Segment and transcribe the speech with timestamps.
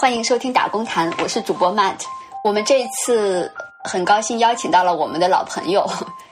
[0.00, 1.98] 欢迎收听打工谈，我是主播 Matt。
[2.42, 3.52] 我们这一次
[3.84, 5.86] 很高兴邀请到了我们的老朋友，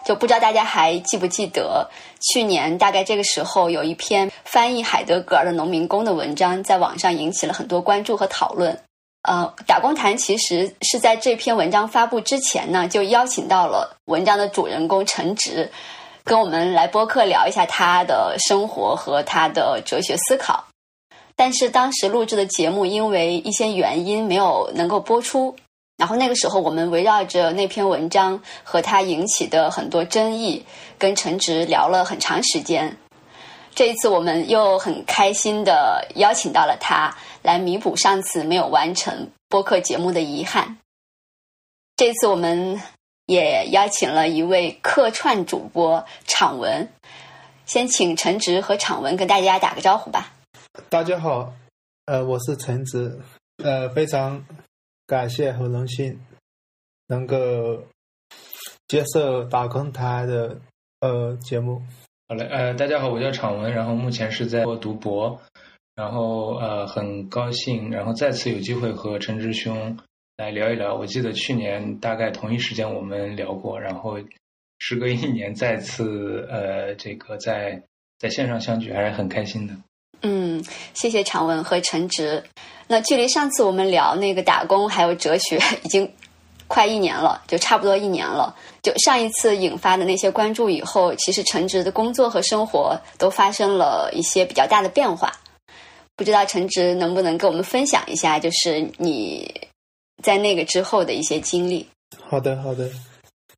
[0.06, 1.86] 就不知道大家还记不记得，
[2.18, 8.75] 去年大概这个时候有一篇翻译海德格尔的《农民工》的文章，在网上引起了很多关注和讨论。
[9.29, 15.71] 呃，打工谈其实是在这篇文章发布之前呢，就邀请到了文章的主人公陈直，
[16.25, 20.64] 跟我们来播客聊一下他的生活和他的哲学思考。
[21.38, 25.55] 但是当时录制的节目因为一些原因没有能够播出，
[25.97, 30.64] 然后那个时候我们围绕着那篇文章和他引起的很多争议，
[30.98, 32.97] 跟陈直聊了很长时间。
[33.73, 40.78] 这一次我们又很开心的邀请到了他，来弥补上次没有完成播客节目的遗憾。
[41.95, 42.83] 这次我们
[43.27, 46.89] 也邀请了一位客串主播场文，
[47.64, 50.33] 先请陈直和场文跟大家打个招呼吧。
[50.89, 51.55] 大家好，
[52.07, 53.19] 呃，我是陈直，
[53.62, 54.43] 呃，非常
[55.07, 56.19] 感谢和荣幸
[57.09, 57.37] 能够
[58.87, 60.59] 接受打工台的
[61.01, 61.83] 呃节目。
[62.29, 65.39] 好嘞，呃，大家好，我叫场文，然后目前是在读博，
[65.95, 69.99] 然后呃，很高兴，然后再次有机会和陈直兄
[70.39, 70.95] 来聊一聊。
[70.95, 74.17] 我记得去年大概同一时间我们聊过，然后
[74.79, 77.83] 时隔一年再次呃，这个在
[78.19, 79.75] 在线上相聚，还是很开心的。
[80.22, 82.42] 嗯，谢谢常文和陈直。
[82.88, 86.10] 那距离上次我们聊那个打工还有哲学， 已经
[86.66, 88.56] 快一年了，就差不多一年了。
[88.83, 95.33] 就上一次引发的那些关注以后，其实陈直的工作和生活都发生了一些比较大的变化。
[96.16, 99.69] 不知道陈直能不能跟我们分享一下，就是你
[100.22, 101.86] 在那个之后的一些经历？
[102.20, 102.91] 好的，好的。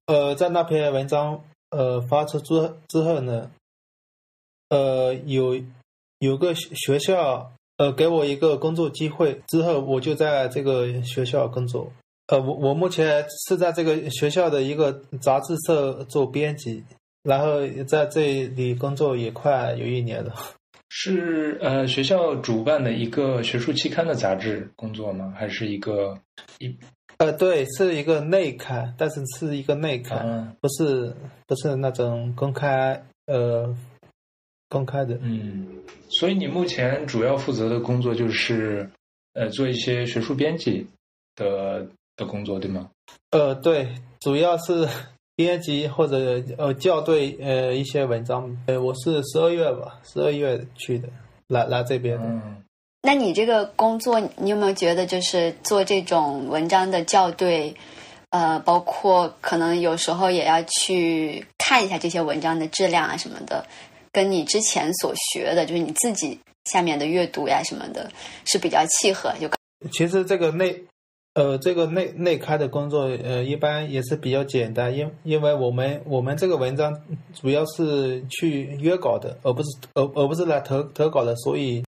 [0.06, 3.50] 呃，在那篇文章呃发出之之后呢，
[4.68, 5.58] 呃有。
[6.20, 11.90] 有个学校，呃，给我一个工作机会，之后我就在这个学校工作。
[12.26, 14.92] 呃，我我目前是在这个学校的一个
[15.22, 16.84] 杂志社做编辑，
[17.22, 20.34] 然后在这里工作也快有一年了。
[20.92, 25.32] 是呃，学校主办的一个学术期刊的杂志工作吗？
[25.34, 26.14] 还是一个
[26.58, 26.76] 一？
[27.16, 31.14] 呃，对，是一个内刊，但是是一个内刊，不是
[31.46, 33.74] 不是那种公开呃。
[34.70, 35.66] 公开的，嗯，
[36.08, 38.88] 所以你目前主要负责的工作就是，
[39.34, 40.86] 呃，做一些学术编辑
[41.34, 41.84] 的
[42.16, 42.88] 的工作，对吗？
[43.32, 43.88] 呃，对，
[44.20, 44.88] 主要是
[45.34, 48.56] 编辑或者呃校对呃一些文章。
[48.66, 51.08] 呃，我是十二月吧，十二月去的，
[51.48, 52.16] 来来这边。
[52.22, 52.62] 嗯，
[53.02, 57.74] 那你这个工作，你有没有觉得就是做这种文章的校对，
[58.30, 63.66] 呃，包括可能有时候也要去看一下这些文章的质量啊什么的？
[64.12, 68.10] 跟你之前所学的，就是你自己下面的阅读呀什么的，
[68.44, 69.32] 是比较契合。
[69.40, 69.48] 就
[69.92, 70.84] 其实这个内，
[71.34, 77.00] 呃，这个内内开的工作，呃，一般也是比较简单，因因为我们我们这个文章
[77.34, 81.84] 主要是去约稿的，而不是而而不是来投投稿的，所以，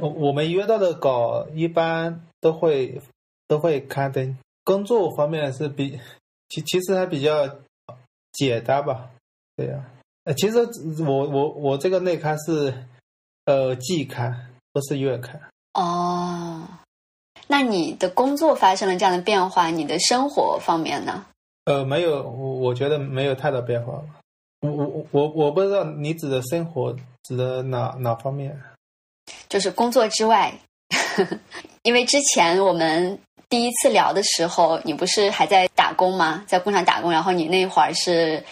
[0.00, 3.00] 我我们约到的稿一般都会
[3.46, 4.36] 都会刊登。
[4.64, 5.98] 工作方面是比
[6.48, 7.46] 其其实还比较
[8.32, 9.10] 简单吧，
[9.56, 9.84] 对呀。
[10.28, 10.58] 呃，其实
[11.06, 12.84] 我我我这个内刊是，
[13.46, 15.40] 呃，季刊，不是月刊。
[15.72, 16.68] 哦，
[17.46, 21.24] 那你的工作发生了这样的变化，你的生活方面呢？
[21.64, 24.02] 呃，没有，我我觉得没有太大变化。
[24.60, 28.54] 我我我我不知道你指的生活指的哪哪方面？
[29.48, 30.52] 就是工作之外，
[31.84, 33.18] 因为之前我们
[33.48, 36.44] 第一次聊的时候，你不是还在打工吗？
[36.46, 38.44] 在工厂打工，然后你那会儿是。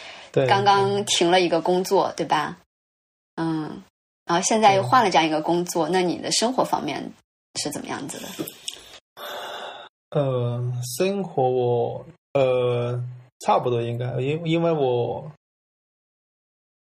[0.44, 2.58] 刚刚停了一个工作，对吧？
[3.36, 3.82] 嗯，
[4.24, 7.12] 然后现在又换了这样一个工作，那你的生活方面
[7.54, 8.26] 是怎么样子的？
[10.10, 10.62] 呃，
[10.98, 13.02] 生活我呃
[13.40, 15.30] 差不多应该，因因为我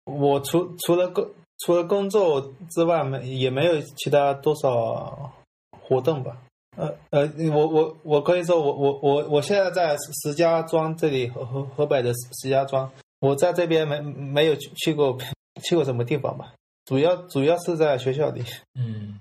[0.05, 1.29] 我除除了工
[1.59, 5.33] 除了工作之外，没也没有其他多少
[5.81, 6.37] 活动吧。
[6.77, 12.91] 呃呃，我我我可以说，我我我我现在在石家庄这里，河河河北的石家庄。
[13.21, 15.17] 我在这边没没有去过
[15.63, 16.55] 去过什么地方吧，
[16.87, 18.43] 主要主要是在学校里。
[18.75, 19.21] 嗯，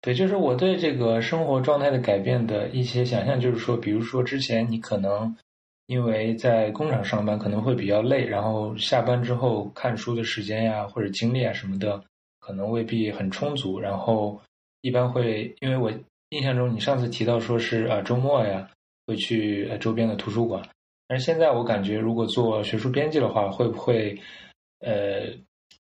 [0.00, 5.36] 对，就是我对这个生活状态的改变的一些想象，就是说，比如说之前你可能
[5.86, 12.02] 因为在工厂上班可能会比较累，然后下班之后看书的时间呀或者精力啊什么的
[12.40, 14.40] 可能未必很充足，然后
[14.80, 15.92] 一般会因为我
[16.30, 18.70] 印象中你上次提到说是呃周末呀
[19.06, 20.66] 会去周边的图书馆。
[21.06, 24.18] 但是现在我感觉，如果做学术编辑的话，会不会，
[24.80, 25.26] 呃，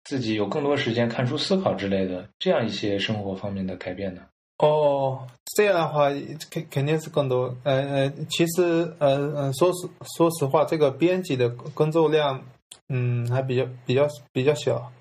[0.05, 4.23] 自己有更多时间看书、思考之类的这样一些生活方面的改变呢？
[4.59, 5.27] 哦，
[5.57, 6.11] 这样的话
[6.51, 7.57] 肯肯定是更多。
[7.65, 8.63] 呃呃，其实
[8.99, 12.41] 呃呃，说实说实话，这个编辑的工作量，
[12.89, 14.93] 嗯，还比较比较比较小，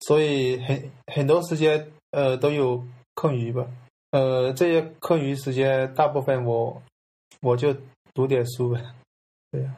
[0.00, 3.66] 所以很很多时间呃都有空余吧。
[4.10, 6.82] 呃，这些空余时间大部分我
[7.40, 7.74] 我就
[8.12, 8.80] 读点书呗。
[9.50, 9.74] 对呀。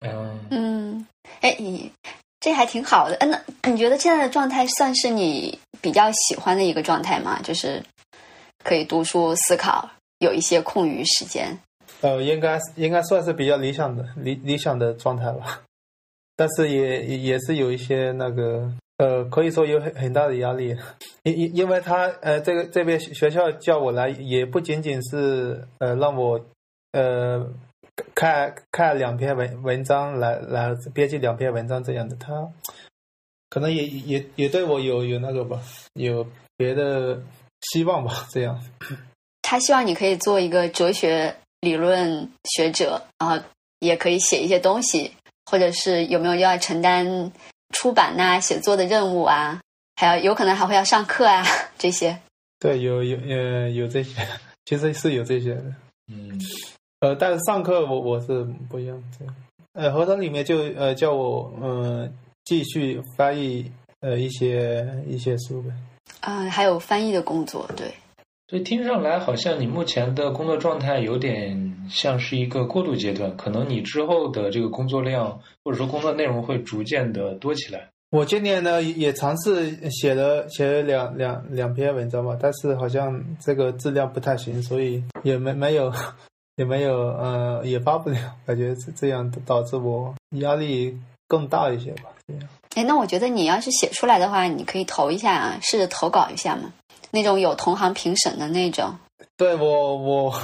[0.00, 1.06] 嗯嗯，
[1.40, 1.90] 哎，你
[2.38, 3.16] 这还挺好的。
[3.16, 7.40] 嗯，那你觉得现在的状态算是你比较喜欢的一个状态吗？
[7.42, 7.82] 就是
[8.62, 11.58] 可以读书、思考，有一些空余时间。
[12.00, 15.62] 呃，应该应该算是比较理想的理理想的状态吧。
[16.36, 20.76] 但是也也是有一些那个呃，可以说有很很大的压力，
[21.24, 26.40] 因因因为他呃，这个这边学校叫我来，也不仅仅是呃让我
[26.92, 27.44] 呃。
[28.14, 32.32] 看看两篇文文章来来编辑两篇文章这样的，他
[33.50, 35.60] 可能也也也对我有有那个吧，
[35.94, 37.20] 有别的
[37.62, 38.62] 希望吧，这样。
[39.42, 43.42] 他希望你可以做一个哲学理论学者，然后
[43.80, 45.12] 也可以写一些东西，
[45.46, 47.32] 或者是有没有要承担
[47.74, 49.60] 出版呐、写作的任务啊，
[49.96, 51.42] 还要有可能还会要上课啊
[51.78, 52.18] 这些。
[52.58, 54.20] 对，有有呃有这些，
[54.66, 55.64] 其实是有这些的，
[56.12, 56.38] 嗯。
[57.00, 59.34] 呃，但是上课我我是不一样这样，
[59.74, 62.12] 呃，合同里面就呃叫我嗯
[62.44, 65.70] 继续翻译呃一些一些书呗。
[66.20, 67.92] 啊，还有翻译的工作，对。
[68.48, 77.88] 所以听上来好像你目前的工作状态有点像是一个过渡阶段，可能你之后的这个工作量或者说工作内容会逐渐的多起来。
[78.10, 85.92] 我今年呢也尝试写了写了两两两篇文章吧，但是好像这个质量不太行，所以也没没有。
[86.58, 92.10] 也没有，呃，也发不了， 感觉是这样导致我压力更大一些吧。
[92.26, 92.42] 这样。
[92.74, 96.72] 哎，那我觉得你要是写出来的话，你可以投一下啊，试着投稿一下嘛，
[97.12, 98.92] 那种有同行评审的那种。
[99.36, 100.34] 对我，我，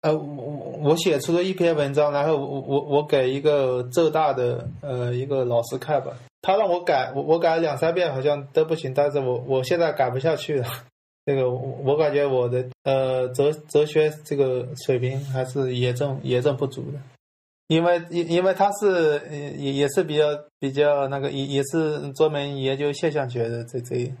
[0.00, 10.66] 呃，我我写出了一篇文章，然后我我我给一个浙大的呃一个老师看吧，他让我改，我我改了两三遍，好像都不行，但是我我现在改不下去了。
[11.26, 16.98] 这个我我感觉我的呃哲哲学这个水平还是严重严重不足的，
[17.68, 19.20] 因为因因为他是
[19.56, 20.24] 也也是比较
[20.58, 24.12] 比较那个也也是专门研究现象学的这这，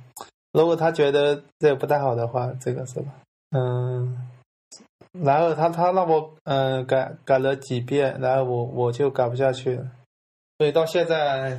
[0.52, 3.12] 如果他觉得这不太好的话，这个是吧？
[3.56, 4.16] 嗯，
[5.12, 9.90] 然后他他让我嗯改改了几遍，然后我我就改不下去了，
[10.58, 11.58] 所以到现在，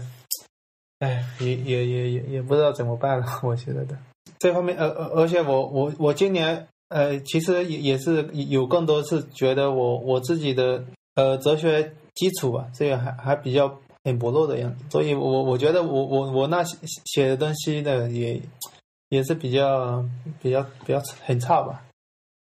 [1.00, 3.98] 哎也也也也也不知道怎么办了， 我觉得的。
[4.42, 10.84] 这方面，呃呃，而且我我我今年，呃，其实也也是有更多是觉得我我自己的
[11.14, 16.64] 呃哲学基础吧，这个还还比较很薄弱的样子，所以我我觉得我我我那
[17.06, 18.42] 写的东西呢，也
[19.10, 20.04] 也是比较
[20.42, 21.84] 比较比较很差吧，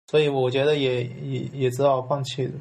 [0.06, 2.52] 所以我觉得也也也只好放弃了。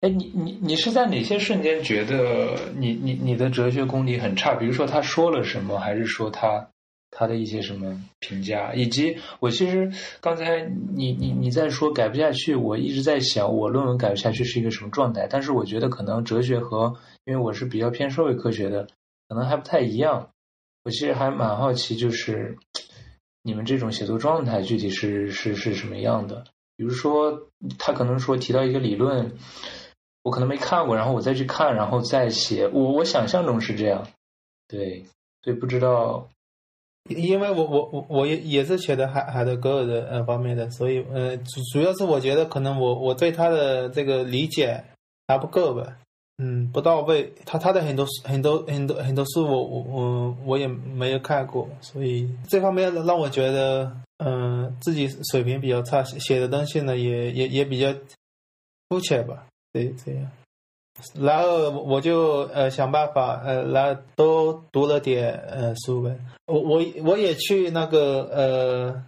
[0.00, 4.56] 哎，你你你是在哪些瞬间觉得你你你的哲学功底很差？
[4.56, 6.68] 比如说他说了什么，还是说他？
[7.10, 9.90] 他的一些什么评价，以及我其实
[10.20, 10.62] 刚才
[10.94, 15.26] 你你你在说改不下去，我一直在想我论文改不下去是一个什么状态。
[15.28, 18.86] 但是我觉得可能哲学和因为我是比较偏社会科学的，
[19.28, 20.30] 可能还不太一样。
[20.84, 22.56] 我其实还蛮好奇，就是
[23.42, 26.44] 你们这种写作状态具体是是是什么样的？
[26.76, 29.32] 比如说他可能说提到一个理论，
[30.22, 32.68] 我可能没看过，然后我再去看，然后再写。
[32.68, 34.06] 我我想象中是这样，
[34.68, 35.04] 对，
[35.42, 36.28] 所以不知道。
[37.08, 44.82] 因为我我我我也也是写的海海德格尔的呃方面的，所以呃主主要是我觉得可能我我对他的这个理解
[45.26, 45.96] 还不够吧，
[46.38, 47.32] 嗯不到位。
[47.44, 57.92] 他他的很多很多很多很多书我我我也没有看过，所以这方面让我觉得嗯自己水平比较差，写的东西呢也也也比较
[58.88, 60.30] 肤浅吧，对这样。
[61.14, 69.04] 然后我就呃想办法呃然后多读了点呃书呗，我我我也去那个呃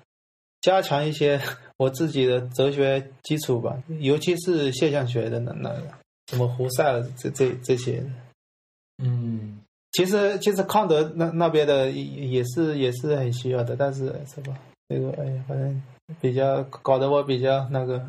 [0.60, 1.40] 加强一些
[1.76, 5.82] 我自己的哲学基础吧，尤其是现象学的那那个
[6.28, 8.02] 什么胡塞尔这这这些，
[9.02, 9.58] 嗯，
[9.92, 14.56] 其实其实康德那那边的也是也是很需要的，但是是吧？
[14.88, 15.82] 这个哎呀，反正
[16.20, 18.04] 比较搞得我比较那个。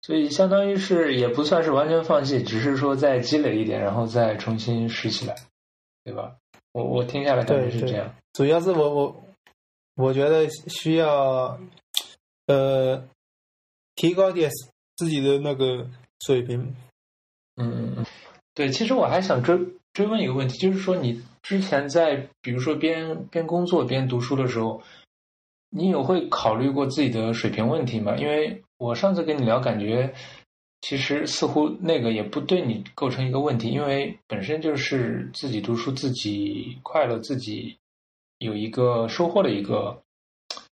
[0.00, 5.34] 所以相当于是也不算是完全放弃，只是说再积累一点，然后再重新拾起来，
[6.04, 6.36] 对吧？
[6.72, 8.14] 我我听下来感觉是这样。
[8.32, 9.24] 主要是我我
[9.96, 11.58] 我觉得需要
[12.46, 13.08] 呃
[13.94, 14.50] 提高点
[14.96, 15.88] 自己的那个
[16.24, 16.74] 水平。
[17.56, 18.06] 嗯嗯嗯，
[18.54, 18.68] 对。
[18.68, 19.58] 其实我还想追
[19.92, 24.82] 追问一个问题，就是说你之前在比如说边边工作边读书的时候。
[25.70, 28.16] 你有会考虑过自己的水平问题吗？
[28.16, 30.14] 因为我上次跟你聊，感觉
[30.80, 37.76] 其实似乎那个也不对你构成一个问题，因为本身就是自己读书、自己快乐、自己
[38.38, 40.00] 有一个收获的一个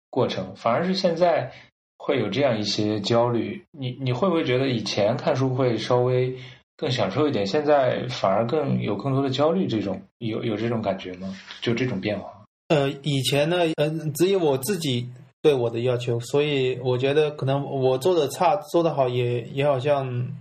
[0.09, 1.51] 过程，反而是现在
[1.97, 3.65] 会有这样一些焦虑。
[3.71, 6.37] 你你会不会觉得以前看书会稍微
[6.77, 9.67] 更享受一点，现在反而更有更多的焦虑？
[9.67, 11.35] 这种有有这种感觉吗？
[11.61, 12.31] 就这种变化？
[12.69, 15.09] 呃，以前呢，呃，只有我自己
[15.41, 20.35] 对我的要求，所以我觉得可能我做的差，做的好也也好像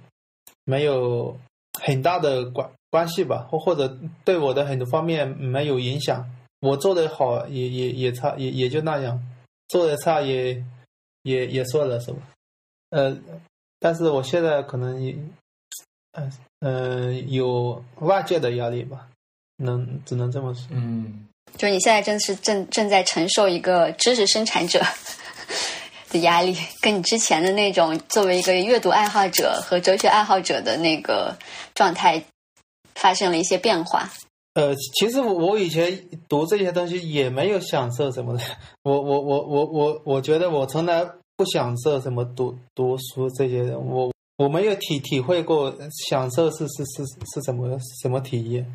[0.65, 1.37] 没有
[1.81, 6.29] 很大的关关系吧，或或者对我的很多方面没有影响。
[6.61, 9.19] 我做的好也也也差，也也就那样；
[9.69, 10.65] 做的差也
[11.23, 12.19] 也也算了，是吧？
[12.91, 13.17] 呃，
[13.79, 15.15] 但是我现在可能也，
[16.13, 19.09] 嗯嗯，有外界的压力吧，
[19.57, 20.67] 能只能这么说。
[20.71, 21.29] 嗯。
[21.57, 24.83] 就你现在真的是正正在承受一个知识生产者
[26.11, 31.37] 的压力，跟你之前的那种作为一个阅读爱好者和哲学爱好者的那个
[31.75, 32.23] 状态
[32.95, 34.11] 发生了一些变化。
[34.55, 38.43] 呃，其实我我以前读这些东西也没有享受什么的，
[38.85, 41.05] 我我我我我我觉得我从来
[41.37, 45.75] 不享受什么读读书这些，我我没有体体会过
[46.09, 48.67] 享受是是是是什么什么体验。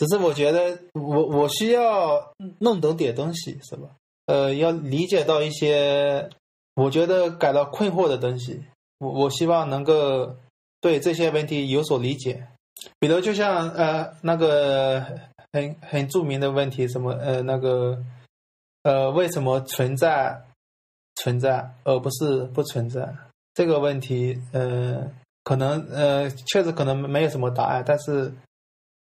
[0.00, 3.86] 只是我觉得，我我需要弄懂点东西，是吧？
[4.24, 6.26] 呃，要理解到一些
[6.74, 8.64] 我觉得感到困惑的东西。
[8.96, 10.34] 我我希望能够
[10.80, 12.46] 对这些问题有所理解。
[12.98, 15.04] 比如，就像呃那个
[15.52, 18.02] 很很著名的问题，什么呃那个
[18.84, 20.34] 呃为什么存在
[21.16, 23.06] 存在而不是不存在
[23.52, 25.06] 这个问题，呃，
[25.44, 28.32] 可能呃确实可能没有什么答案，但是。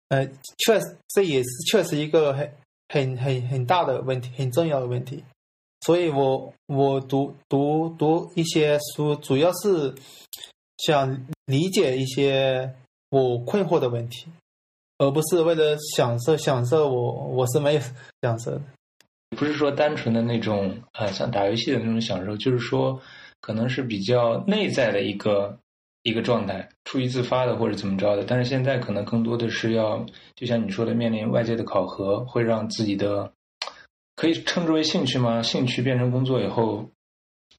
[0.08, 0.24] 呃，
[0.58, 2.52] 确实，这也是确实一个很
[2.88, 5.24] 很很很大的问题，很重要的问题。
[5.80, 9.92] 所以我我读读读一些书，主要是
[10.78, 12.72] 想理解一些
[13.10, 14.26] 我困惑的问题，
[14.98, 16.88] 而不是为了享受享受。
[16.88, 17.80] 我我是没有
[18.22, 18.62] 享受的，
[19.30, 23.00] 不是说单纯的那种呃像打游戏的那种享受，就是说
[23.40, 25.58] 可能是比较内在的一个。
[26.06, 33.32] 一个状态，出于自发的或者怎么着的，但是现在可能更多的是要，就像你说的，面临外界的考核，会让自己的
[34.14, 35.42] 可以称之为兴趣吗？
[35.42, 36.88] 兴趣变成工作以后，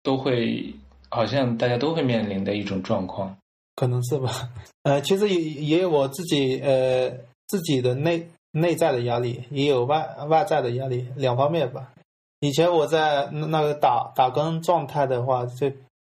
[0.01, 0.73] 都会
[1.09, 3.35] 好像大家都会面临的一种状况，
[3.75, 4.49] 可能是吧？
[4.83, 7.11] 呃，其实也也有我自己呃
[7.47, 11.91] 自己的内内在的压力，也有外外在的压力，两方面吧。
[12.39, 15.69] 以前我在那个打打工状态的话，就。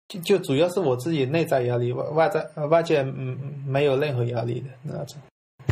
[0.09, 3.37] 就就主要是我自己内在压力，外外在外界嗯
[3.67, 5.19] 没有任何压力的那种。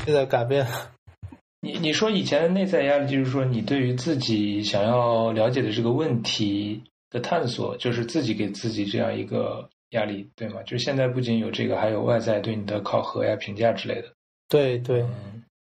[0.05, 0.91] 现在改变了。
[1.63, 10.61] 你你说以前的内在压力，就是说你对于自己想要了解的这个问题的探索，就是自己给自己这样一个压力，对吗？
[10.65, 14.09] 就现在不仅有这个，还有外在对你的考核呀、评价之类的。
[14.49, 15.07] 对对，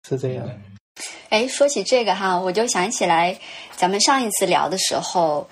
[0.06, 0.46] 是这样。
[1.30, 3.36] 哎，说起这个哈，我就想起来
[3.72, 5.48] 咱们上一次聊的时候，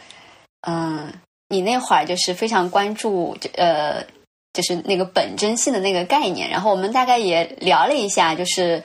[0.61, 1.13] 嗯。
[1.49, 4.03] 你那会儿就是非常关注，呃，
[4.53, 6.51] 就是那个本真性的那个概念。
[6.51, 8.83] 然后我们大概也聊了一下，就是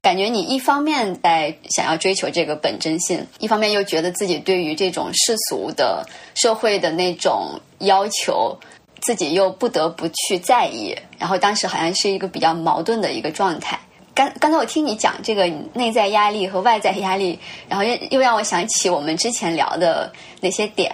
[0.00, 6.04] 感觉你一方面在想要追求这个本真性，一方面又觉得自己对于这种世俗的
[6.34, 8.58] 社会的那种要求，
[9.00, 10.96] 自己又不得不去在意。
[11.18, 13.78] 然后当时好像是一个比较矛盾的一个状态。
[14.14, 20.92] 刚刚才我听你讲这个内在压力和外在压力，然后又又让我想起我们之前聊的那些点。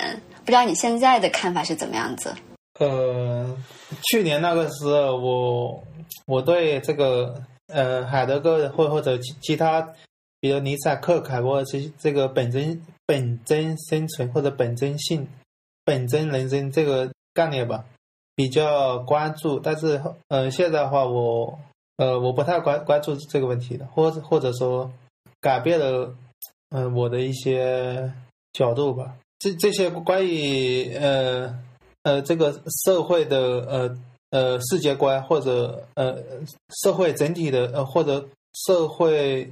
[0.48, 2.34] 不知道你现在的看法是怎么样子？
[2.80, 3.54] 呃，
[4.04, 5.84] 去年那个时候，我
[6.24, 9.86] 我对这个呃海德格或或者其其他，
[10.40, 15.28] 比如尼采、克凯沃这这个本真本真生存或者本真性、
[15.84, 17.84] 本真人生这个概念吧，
[18.34, 19.60] 比较关注。
[19.60, 21.58] 但是呃，现在的话，我
[21.98, 24.90] 呃我不太关关注这个问题的，或者或者说
[25.42, 26.14] 改变了
[26.70, 28.10] 嗯我的一些
[28.54, 29.14] 角度吧。
[29.38, 31.58] 这这些关于呃
[32.02, 33.98] 呃这个社会的呃
[34.30, 36.18] 呃世界观或者呃
[36.82, 38.28] 社会整体的呃或者
[38.66, 39.50] 社会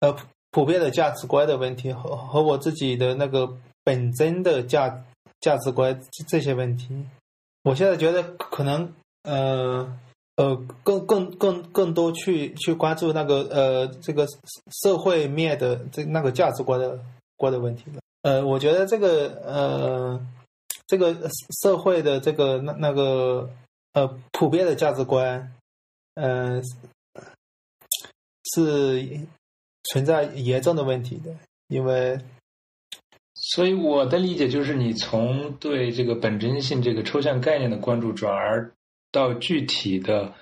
[0.00, 0.16] 呃
[0.50, 3.52] 普遍的价值观的问题和和我自己的那个
[3.84, 5.04] 本真的价
[5.40, 6.88] 价值观这些问题，
[7.62, 9.96] 我现在觉得可能呃
[10.36, 14.26] 呃更更更更多去去关注那个呃这个
[14.82, 16.98] 社会面的这那个价值观的
[17.36, 18.00] 观的问题了。
[18.22, 20.26] 呃，我觉得这个呃，
[20.86, 21.16] 这个
[21.62, 23.50] 社会的这个那那个
[23.92, 25.52] 呃普遍的价值观，
[26.14, 26.62] 嗯，
[28.44, 29.20] 是
[29.84, 31.34] 存在严重的问题的，
[31.68, 32.18] 因为
[33.34, 38.70] 所以我的理解就是，你从对这个本真性这个抽象概念的关注，转而
[39.10, 40.34] 到具体的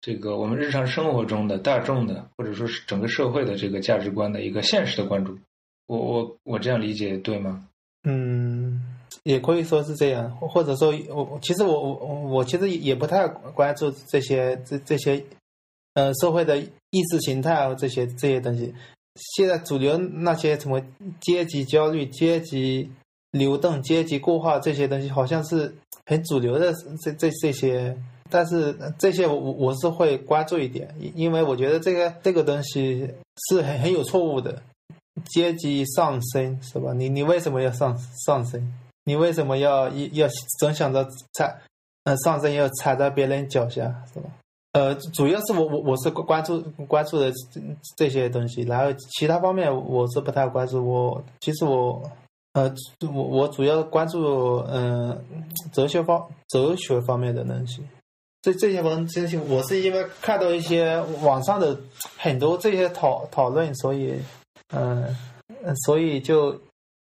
[0.00, 5.38] 这个我们日常生活中的大众的，或者说是整个社会的这个价值观的一个现实的关注。
[5.86, 7.64] 我我我这样理解对吗？
[8.04, 8.80] 嗯，
[9.24, 15.24] 也可以说是这样，或者说，我其实我我我其实也不太关注这些这这些
[15.94, 18.72] 呃社会的意识形态啊这些这些东西。
[19.34, 20.80] 现在主流那些什么
[21.20, 22.90] 阶级焦虑、阶级
[23.30, 25.74] 流动、阶级固化这些东西，好像是
[26.04, 27.96] 很主流的这这这些，
[28.28, 33.10] 但是这些我我是会关注一点，因为我觉得这个这个东西
[33.48, 34.62] 是很很有错误的。
[35.24, 36.92] 阶级上升是吧？
[36.92, 37.96] 你你为什么要上
[38.26, 38.72] 上升？
[39.04, 41.56] 你为什么要要总想着踩
[42.04, 43.82] 呃上升要踩在别人脚下
[44.12, 44.28] 是吧？
[44.72, 47.60] 呃，主要是我我我是关注关注的这
[47.96, 50.86] 这些东西，然后其他方面我是不太关注。
[50.86, 52.02] 我其实我
[52.52, 52.70] 呃
[53.10, 55.18] 我我主要关注嗯
[55.72, 57.82] 哲学方哲学方面的东西。
[58.42, 61.76] 这这些方这些我是因为看到一些网上的
[62.18, 64.14] 很多这些讨讨论，所以
[64.70, 65.14] 嗯
[65.84, 66.60] 所以就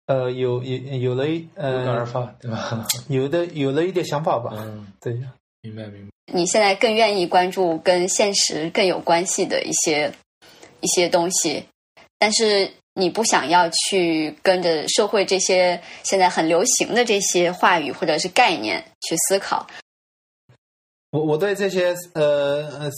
[0.07, 1.23] 呃有有有了
[1.55, 2.87] 呃有感而发对吧？
[3.09, 4.51] 有的有了一点想法吧。
[4.57, 5.13] 嗯，对，
[5.61, 6.09] 明白明白。
[6.33, 10.11] 你现在更愿意关注跟现实更有关系的一些
[10.81, 11.65] 一些东西，
[12.19, 19.65] 但是你不想要去跟着社会这些现在很流行的这些话语或者是概念去思考。
[21.11, 22.89] 我我对这些呃呃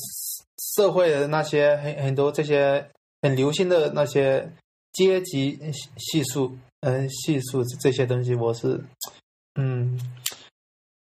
[0.75, 2.85] 社会的那些很很多这些
[3.21, 4.51] 很流行的那些
[4.93, 5.59] 阶级
[5.97, 8.83] 系数嗯系数这些东西，我是
[9.55, 9.99] 嗯。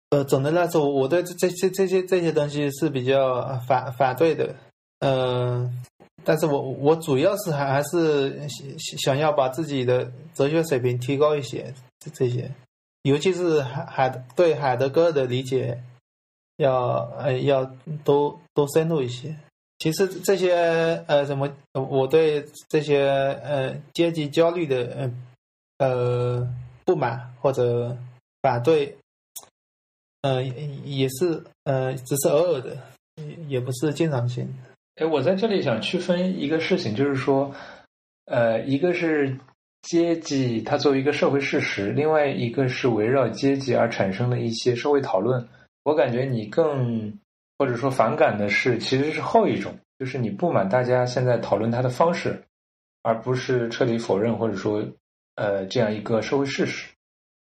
[0.10, 4.54] 呃，总的来说，我对这这些这些这些东西是比较反反对的。
[5.00, 5.82] 嗯，
[6.26, 8.46] 但是我我主要是还还是
[9.02, 12.52] 想要把自己的哲学水平提高一些，这这些，
[13.04, 15.82] 尤其是海海对海德格尔的理解
[16.58, 17.64] 要呃要
[18.04, 19.34] 多多深入一些。
[19.82, 20.54] 其实这些
[21.08, 23.08] 呃什么，我对这些
[23.44, 25.12] 呃阶级焦虑的
[25.80, 26.48] 呃呃
[26.86, 27.98] 不满或者
[28.44, 28.96] 反对。
[30.22, 32.78] 呃，也是，呃，只是偶尔的，
[33.48, 34.48] 也不是经常性。
[34.98, 37.52] 哎，我在这里想区分一个事情，就是说，
[38.26, 39.36] 呃，一个是
[39.82, 45.48] 阶级它作为一个社会事实，另外一个是围绕阶级而产生的一些社会讨论。
[45.82, 47.18] 我感觉你更
[47.62, 52.44] 或者说反感的是，其实是后一种，就是你不满大家现在讨论它的方式，
[53.04, 54.84] 而不是彻底否认或者说，
[55.36, 56.90] 呃，这样一个社会事实。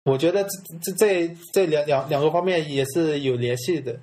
[0.03, 0.49] 我觉得这
[0.81, 3.97] 这这这两两两个方面也是有联系的，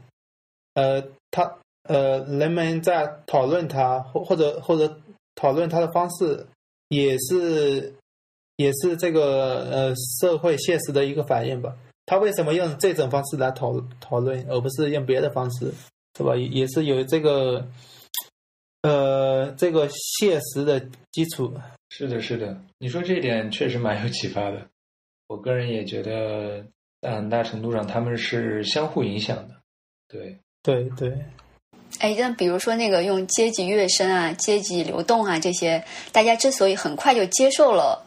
[0.72, 4.98] 呃，他呃，人们在讨论他或或者或者
[5.34, 6.46] 讨论他的方式，
[6.88, 7.92] 也是
[8.56, 11.76] 也是这个呃社会现实的一个反应吧。
[12.10, 15.72] 他为什么用这种方式来讨讨论，而不是用别的方式，
[16.18, 16.34] 是吧？
[16.34, 17.64] 也是有这个
[18.82, 20.80] 呃这个现实的
[21.12, 21.54] 基础。
[21.90, 24.66] 是的，是的，你说这一点确实蛮有启发的。
[25.28, 26.64] 我个人也觉得，
[27.00, 29.54] 在很大程度上他们是相互影响的。
[30.08, 31.16] 对，对，对。
[32.00, 38.04] 哎，那比如说那个用阶级跃升啊、阶级流动啊这些，大家之所以很快就接受了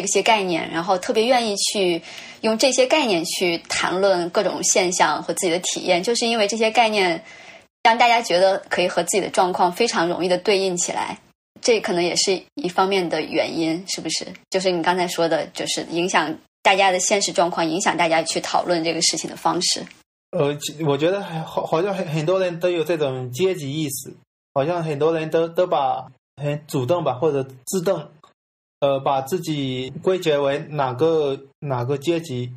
[0.00, 2.02] 这些概念，然后特别愿意去
[2.40, 7.22] 用这些概念去谈论各种现象和自己的体验，就是因为这些概念
[7.82, 11.18] 让大家觉得可以和自己的状况非常容易的对应起来。
[11.60, 14.26] 这可能也是一方面的原因，是不是？
[14.50, 16.34] 就是你刚才说的，就是影响。
[16.64, 19.84] 大家的现实状况影响大家去讨论这个事情的方式。
[20.30, 24.10] 呃，我觉得好，好像很很多人都有这种阶级意识，
[24.54, 26.06] 好像很多人都都把
[26.42, 28.02] 很主动吧，或者自动，
[28.84, 32.52] 呃，把自己归结为哪个哪个阶级，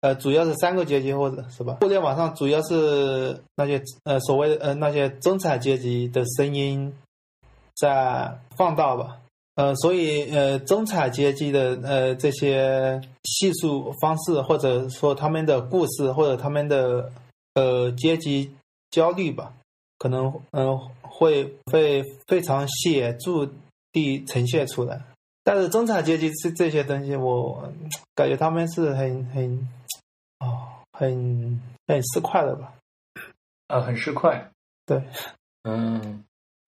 [0.00, 1.76] 呃，主要是三个阶级，或者是吧？
[1.82, 6.90] 互联网上主要是那些呃所谓呃那些中产阶级的声音
[7.74, 9.18] 在放大吧。
[9.56, 17.12] 呃，所以呃，中产阶级的呃这些叙述方式，或者说他们的故事，或者他们的
[17.52, 18.50] 呃阶级
[18.90, 19.52] 焦虑吧，
[19.98, 23.46] 可能嗯会会非常显著
[23.92, 25.02] 地呈现出来。
[25.46, 27.72] 但是中产阶级这这些东西，我
[28.16, 29.68] 感觉他们是很很
[30.40, 32.74] 哦很很市侩的吧？
[33.68, 34.42] 啊，很市侩。
[34.84, 35.00] 对，
[35.62, 36.24] 嗯。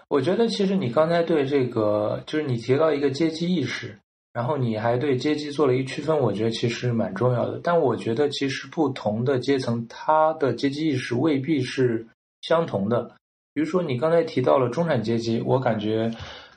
[0.06, 3.98] 我觉得其实你刚才对这个，就是你提到一个阶级意识，
[4.32, 7.60] 然后你还对阶级做了一区分，我觉得其实蛮重要的。
[7.62, 12.06] 但我觉得其实不同的阶层，它的阶级意识未必是
[12.42, 13.10] 相同的。
[13.52, 16.10] 比如说你刚才提到了中产阶级，我感觉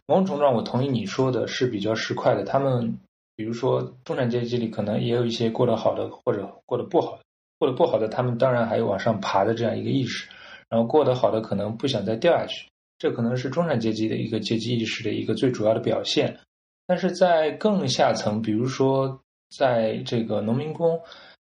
[0.08, 2.98] 某种程度上我同意你说的是比较市侩的，他们
[3.36, 7.24] 比如说中产阶级里可能也有一些过得好的或者过得不好的，
[7.60, 10.28] 过得不好的他们当然还有往上爬的这样一个意识，
[10.70, 16.38] 然后过得好的可能不想再掉下去，这可能是中产阶级的一个阶级意识的一个最主要的表现。
[16.86, 19.22] 但是在更下层，比如说
[19.56, 21.00] 在这个农民工，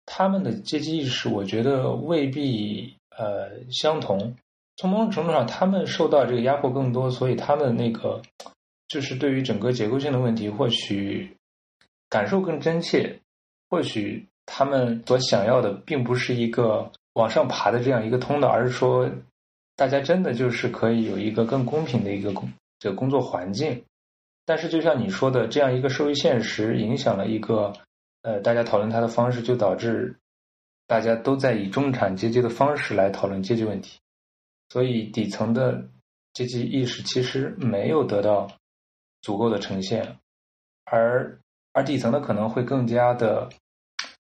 [0.06, 4.36] 他们的阶级意识，我觉得未必呃相同。
[4.78, 8.22] 从某种程度上，他们受到这个压迫更多，所以他们那个
[8.88, 11.36] 就是对于整个结构性的问题，或许
[12.10, 13.20] 感受更真切。
[13.68, 19.10] 或许他们所想要的，并不是一个往上爬的这样一个通道，而是说，
[19.76, 23.84] 大家真的就是可以有一个更公平的一个工这个工作环境。
[24.46, 27.74] 但是，就像你说的，这样一个社会现实影响了一个，
[28.22, 30.16] 呃，大家讨论它的方式，就导致
[30.86, 33.98] 大家都在以中产阶级的方式来讨论阶级问题，
[34.70, 35.90] 所以底层的
[36.34, 38.48] 阶级意识其实没有得到
[39.22, 40.18] 足够的呈现，
[40.86, 41.40] 而
[41.74, 43.50] 而底层的可能会更加的，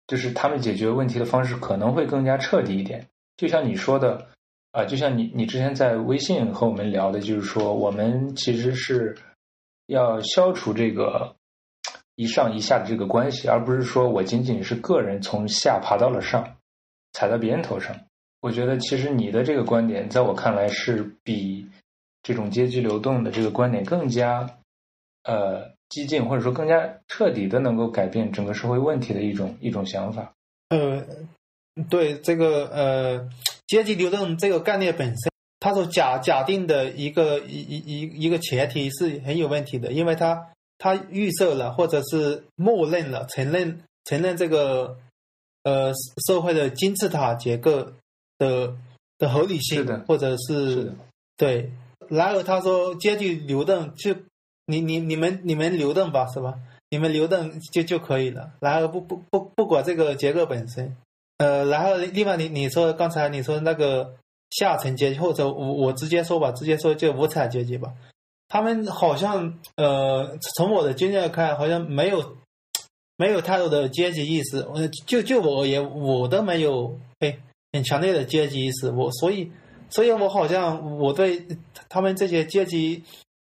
[0.07, 3.07] 就是他们解决问题的方式可能会更加彻底一点。
[3.37, 4.27] 就像你说的，
[4.71, 9.17] 啊，就像你你之前在微信和我们聊的，就是说我们其实是。
[9.87, 11.35] 要消除这个
[12.15, 16.55] 一上一下的这个关系，而不是说我仅仅是个人从下爬到了上，
[17.11, 17.93] 踩到别人头上。
[18.41, 21.65] 我觉得其实你的这个观点，在我看来是比
[22.21, 24.57] 这种阶级流动的这个观点更加
[25.23, 30.33] 呃激进，或者说更加彻底的能够改变整个社会问题的一种一种想法。
[30.69, 31.05] 呃，
[31.89, 33.29] 对这个呃
[33.67, 35.31] 阶级流动这个概念本身。
[35.63, 40.47] 它所假假定的一个一一一一个前提是很有问题的，因为它
[40.79, 44.97] 它预设了或者是默认了承认承认这个
[45.61, 45.93] 呃
[46.25, 47.91] 社会的金字塔结构
[48.41, 48.75] 的
[49.17, 50.91] 的合理性，或者是
[51.37, 51.71] 对。
[52.09, 54.13] 然后他说阶级流动就
[54.65, 56.55] 你你你们你们流动吧是吧？
[56.89, 58.51] 你们流动就就可以了。
[58.59, 60.95] 然后不不不不管这个结构本身，
[61.37, 64.15] 呃，然后另外你你说刚才你说那个。
[64.59, 67.93] 下层阶级，或者我我直接说吧，直接说就无产阶级吧。
[68.49, 72.35] 他们好像呃，从我的经验看，好像没有
[73.15, 74.57] 没有太多的阶级意识。
[74.59, 77.10] 呃，就就我而言，我都没有哎
[77.71, 78.89] 很强烈的阶级意识。
[78.91, 79.51] 我所以
[79.89, 81.45] 所以，我好像我对
[81.89, 83.03] 他们这些阶级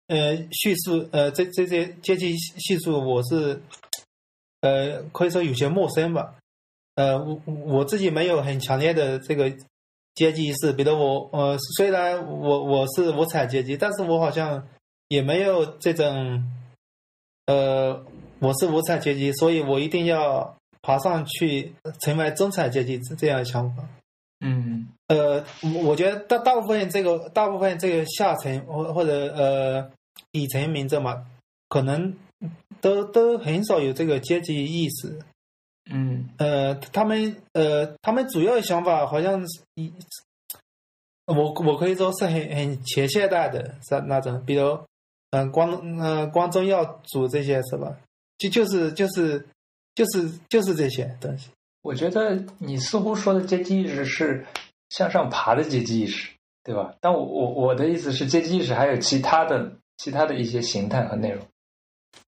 [0.08, 3.62] 呃叙述呃这这些阶级叙述，我是
[4.62, 6.36] 呃可以说有些陌生吧。
[6.96, 9.52] 呃，我我自己没有很强烈的这个。
[10.14, 14.68] 阶级意识，比如我，呃，虽然我我是无产阶级，但是我好像
[15.08, 16.46] 也没有这种，
[17.46, 18.06] 呃，
[18.40, 23.88] 我是无产阶级，所以我一定要爬上去成为中产阶级这样的想法。
[24.42, 25.44] 嗯，呃，
[25.86, 29.92] 我觉得大大部分这个大部分这个下层或或者呃
[30.32, 31.26] 底层民众嘛，
[31.70, 32.14] 可能
[32.82, 35.20] 都都很少有这个阶级意识。
[35.92, 39.92] 嗯，呃，他们呃，他们主要的想法好像是一，
[41.26, 44.80] 我我可以说是很很前现代的，是那种，比如，
[45.32, 47.96] 嗯，光嗯光宗耀祖这些是吧？
[48.38, 49.46] 就就是就是
[49.94, 51.50] 就是就是这些东西。
[51.82, 54.46] 我觉得你似乎说的阶级意识是
[54.90, 56.30] 向上爬的阶级意识，
[56.64, 56.94] 对吧？
[57.00, 61.46] 但我我我的意思是，阶级意识还有其他的其他的一些形态和内容。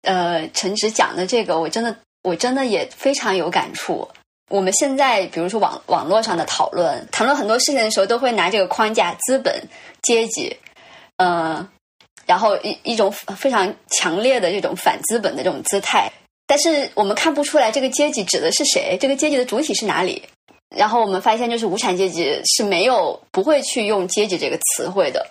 [0.02, 1.96] 呃，陈直讲的这个，我真的。
[2.24, 4.08] 我真的也非常有感触。
[4.48, 9.60] 我们现在，比如说网网络上的讨论，谈论很多事情的时候，都会拿这个框架“资本
[10.02, 10.56] 阶级”，
[11.18, 11.68] 嗯，
[12.24, 16.08] 然后一一种非常强烈的这种反资本的这种姿态。
[16.46, 20.22] 但是我们看不出来这个阶级指的是谁，这个阶级的主体是哪里。
[20.76, 25.26] 然后我们发现，就是无产阶级是没有不会去用阶级这个词汇的，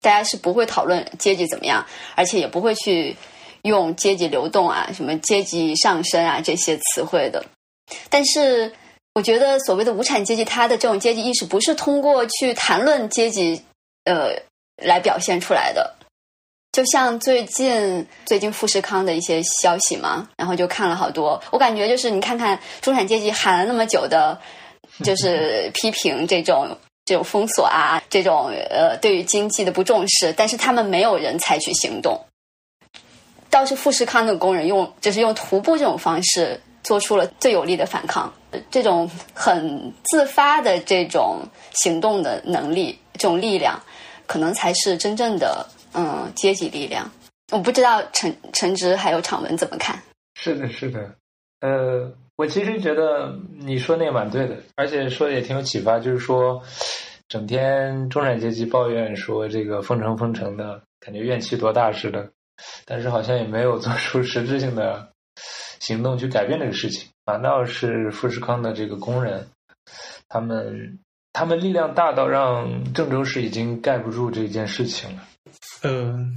[0.00, 3.16] 大家是不会讨论阶级怎么样，而且也不会去。
[3.62, 7.44] 用阶级流动啊，什么阶级上升啊这些词汇的，
[8.08, 8.72] 但是
[9.12, 13.60] 我觉得所谓的无产阶级，它的这种阶级意识不是通过去谈论阶级
[14.04, 14.30] 呃
[14.76, 15.96] 来表现出来的。
[16.76, 24.38] 就像最近最近富士康的一些消息嘛，然后就看了好多，我感觉就是你看看中产阶级喊了那么久的，
[25.02, 26.68] 就是 批评这种
[27.06, 32.20] 这种封锁啊，这种呃对于经济的不重视，但是他们没有人采取行动。
[33.48, 38.30] 倒是富士康的工人用，就是用徒步这种方式做出了最有力的反抗。
[38.70, 41.38] 这种很自发的这种
[41.72, 43.80] 行动的能力，这种力量，
[44.26, 47.10] 可能才是真正的嗯阶级力量。
[47.52, 50.00] 我不知道陈陈直还有场文怎么看？
[50.34, 51.14] 是的，是的。
[51.60, 55.98] 呃，我其实觉得你说那个蛮对的，而且说的也挺有启发。
[55.98, 56.62] 就是说，
[57.28, 62.28] 整天中产阶级抱怨说这个封城封城的，感觉怨气多大似的。
[62.84, 65.08] 但是好像也没有做出实质性的
[65.78, 69.46] 行动去改变这个事情，反倒是富士康的这个工人，
[70.28, 70.98] 他们
[71.32, 75.22] 他们力量大到让郑州市已经盖不住这件事情了。
[75.82, 76.34] 嗯，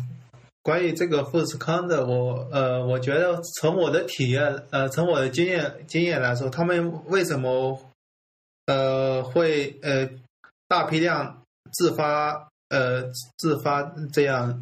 [0.62, 7.80] 关于这个富士康的，我呃，我觉得从我的体验，呃，从我的经验经验来说，他们为什么
[8.65, 10.10] 呃会呃
[10.67, 11.43] 大批量
[11.74, 13.04] 自发呃
[13.38, 14.62] 自发这样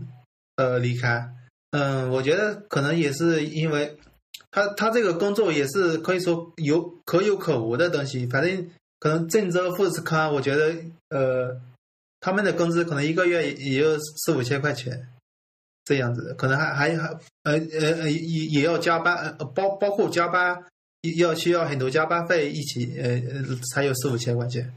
[0.55, 1.29] 呃离开？
[1.71, 3.97] 嗯，我觉得可能也是因为
[4.51, 10.75] 他他这个工作也是可以说有可有可无的东西，反正可能郑州富士康，我觉得
[11.09, 11.59] 呃。
[12.19, 15.07] 他们的工资可能一个月也有四五千块钱，
[15.85, 17.07] 这样子，可能还还还
[17.43, 20.63] 呃呃呃也也要加班，呃包包括加班
[21.17, 23.21] 要需要很多加班费一起呃
[23.71, 24.73] 才有四五千块钱，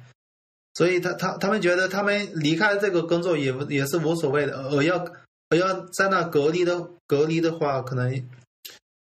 [0.74, 5.02] 所以他他他们觉得他们离开这个工作也也是无所谓的，而要
[5.48, 8.22] 而要在那隔离的隔离的话，可能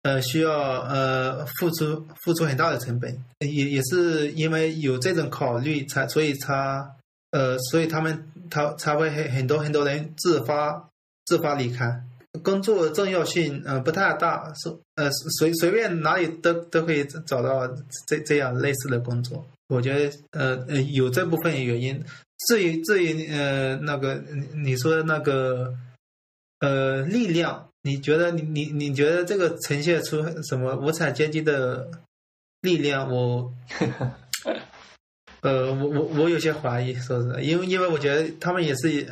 [0.04, 6.94] 呃需要呃付出付出很大的成本，也也是因为有这种考虑才所以他。
[7.38, 10.90] 呃，所以他们他才会很很多很多人自发
[11.26, 12.02] 自发离开，
[12.42, 17.68] 工作重要性呃不太大，是呃随随便哪里都都可以找到
[18.08, 19.46] 这这样类似的工作。
[19.68, 22.04] 我觉得呃呃有这部分原因。
[22.48, 24.20] 至于至于呃那个
[24.56, 25.72] 你说的那个
[26.62, 31.88] 呃力量，你觉得你你你觉得这个呈现出什么无产阶级的
[32.62, 33.12] 力量？
[33.12, 33.54] 我。
[35.48, 39.08] 呃，我我我有些怀疑，说实在，因为因为我觉得他们也是，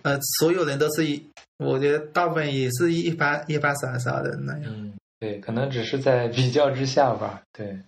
[0.00, 1.22] 呃，所有人都是一，
[1.58, 4.62] 我觉得大部分也是一般一般傻傻的那样。
[4.66, 7.42] 嗯，对，可能只是在比较之下吧。
[7.52, 7.78] 对，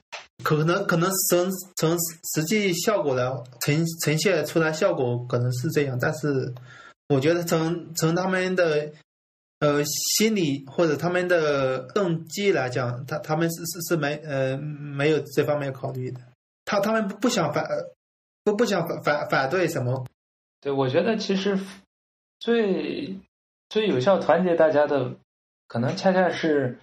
[0.42, 1.96] 可能可能从从
[2.34, 3.24] 实际效果来
[3.62, 6.52] 呈呈现出来效果可能是这样，但是
[7.08, 8.92] 我觉得从从他们的
[9.60, 16.20] 呃心理或者他们的动机来讲，他他们是是是没呃没有这方面考虑的。
[16.64, 17.66] 他他们不不想反，
[18.42, 20.06] 不不想反反反对什么？
[20.60, 21.58] 对，我觉得其实
[22.38, 23.18] 最
[23.68, 25.16] 最有效团结大家的，
[25.68, 26.78] 可能恰恰是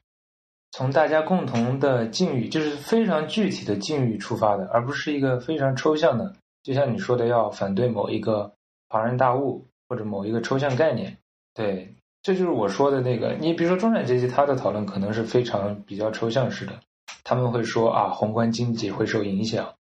[0.72, 6.36] 从大家共同的境遇，就是非常具体的境遇出发的，而不是一个非常抽象的。
[6.64, 8.54] 就像你说的，要反对某一个
[8.88, 11.18] 庞然大物或者某一个抽象概念。
[11.54, 13.34] 对，这就是我说的那个。
[13.40, 16.80] 你比如说中产阶级，他的讨论可能是非常比较抽象式的。
[17.24, 19.74] 他们会说啊，宏观经济会受影响，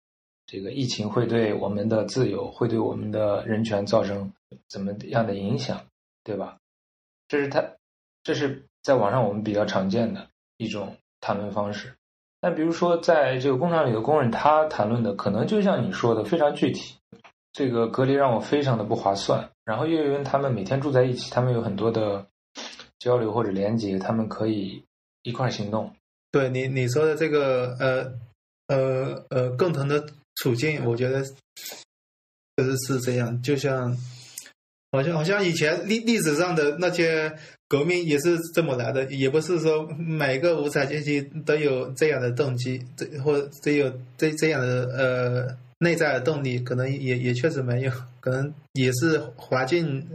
[0.46, 4.32] 这个疫情会对我们的自由、会对我们的人权造成
[4.68, 5.82] 怎么样的影响，
[6.24, 6.58] 对吧？
[7.28, 7.64] 这是他，
[8.24, 11.94] 这是在网上我们比较常见的一种谈论方式。
[12.42, 16.96] 但比如说，在这个工厂里的工人，他谈论的可能就像你说的非常具体。
[17.52, 22.26] 这个隔离让我非常的不划算，然后又因为他们每天住在一起，他们有很多的
[23.00, 24.84] 交流或者连接，他们可以
[25.24, 25.92] 一块行动。
[26.32, 28.14] 对你你说的这个呃
[28.68, 33.42] 呃呃共同的处境，我觉得确实是这样。
[33.42, 33.98] 就像
[34.92, 37.36] 好像好像以前历历史上的那些
[37.68, 50.08] 革命也是这么来的，也不是说每个无产阶级都有这样的动机，这或只有这这样的呃内在的动力，可能也也确实没有，可能也是环境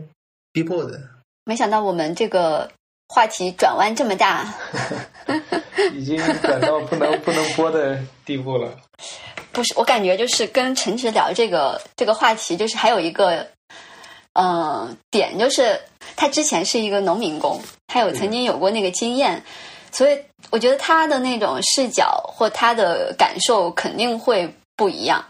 [0.53, 1.01] 逼迫的。
[1.45, 2.71] 没想到我们这个
[3.09, 4.55] 话题转弯这么大。
[5.95, 8.77] 已经转到不能不能播的地步了。
[9.53, 13.47] 不是，我感觉就是跟陈直聊这个这个话题，就是还有一个，
[14.33, 15.81] 嗯，点就是
[16.17, 19.41] 他之前是一个农民工，他有曾经有过那个经验，
[19.93, 20.19] 所以
[20.51, 25.25] 我觉得他的那种视角或他的感受肯定会不一样。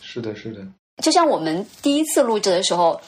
[0.00, 0.60] 是的，是的。
[1.02, 3.00] 就像我们第一次录制的时候，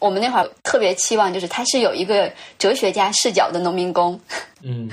[0.00, 4.20] 我们那会儿特别期望，就是他是有一个哲学家视角的农民工。
[4.62, 4.90] 嗯。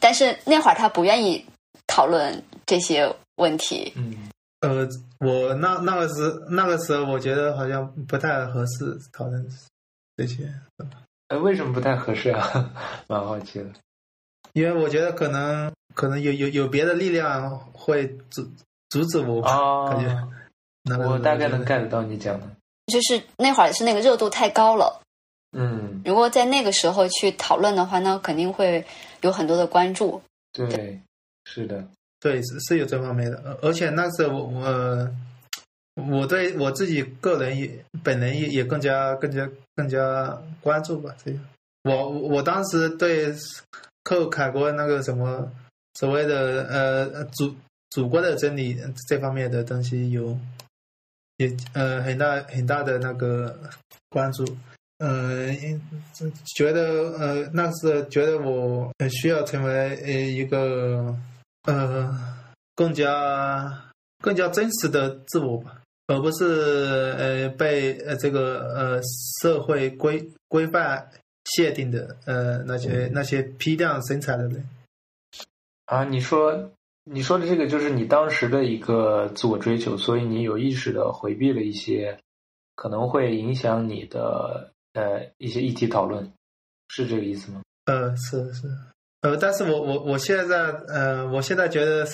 [0.00, 1.44] 但是那会儿他不愿意
[1.86, 3.92] 讨论这些问题。
[3.96, 4.28] 嗯，
[4.60, 4.88] 呃，
[5.20, 9.48] 我那那个时那个时候，我觉得好像不太合适讨论
[10.16, 10.52] 这些。
[11.28, 12.70] 呃，为什么不太合适啊？
[13.08, 13.66] 蛮好奇的。
[14.52, 18.46] 因为我觉得可能可能有有有别的力量会阻
[18.90, 19.40] 阻止我
[19.88, 20.28] 感觉。
[20.98, 22.46] 我大概能 get 到你讲的。
[22.86, 25.00] 就是那会儿是那个热度太高了。
[25.52, 28.84] 嗯，如果在那个时候去讨论的话，那肯定会
[29.20, 30.20] 有很多的关注。
[30.52, 30.98] 对，
[31.44, 31.84] 是的，
[32.18, 33.58] 对，是是有这方面的。
[33.60, 35.10] 而且那时候我，
[35.94, 41.14] 我对我自己个人也本人也也更加更加更加关注吧。
[41.22, 41.40] 这样，
[41.82, 43.34] 我我当时对
[44.04, 45.52] 寇凯国那个什么
[45.94, 47.54] 所谓的呃祖
[47.90, 50.34] 祖国的真理这方面的东西有
[51.36, 53.54] 也呃很大很大的那个
[54.08, 54.44] 关注。
[55.04, 55.80] 嗯，
[56.54, 61.12] 觉得呃，那是觉得我需要成为呃一个
[61.64, 62.08] 呃
[62.76, 63.82] 更加
[64.20, 66.44] 更加真实的自我吧，而不是
[67.18, 69.00] 呃被呃这个呃
[69.40, 71.10] 社会规规范
[71.46, 74.64] 限定的呃那些那些批量生产的人。
[75.86, 76.70] 啊，你说
[77.02, 82.16] 你说的这个就是你当时的一个自我追求，所以你有意识的回避了一些
[82.76, 84.70] 可能会影响你的。
[84.94, 86.30] 呃，一些议题讨论
[86.88, 87.62] 是这个意思吗？
[87.86, 88.68] 呃，是是，
[89.22, 92.06] 呃，但是我我我现在呃，我现在觉得，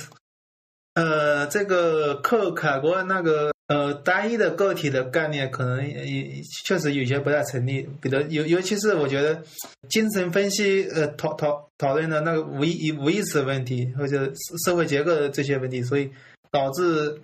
[0.95, 7.83] 呃，这个克凯国那个呃单一的个体的概念，可能也确实有些不太成立。
[8.01, 9.43] 比如尤尤其是我觉得
[9.89, 14.33] 精神分析呃讨讨讨论的那个无意无意识问题或者
[14.65, 16.11] 社会结构的这些问题，所以
[16.51, 17.21] 导致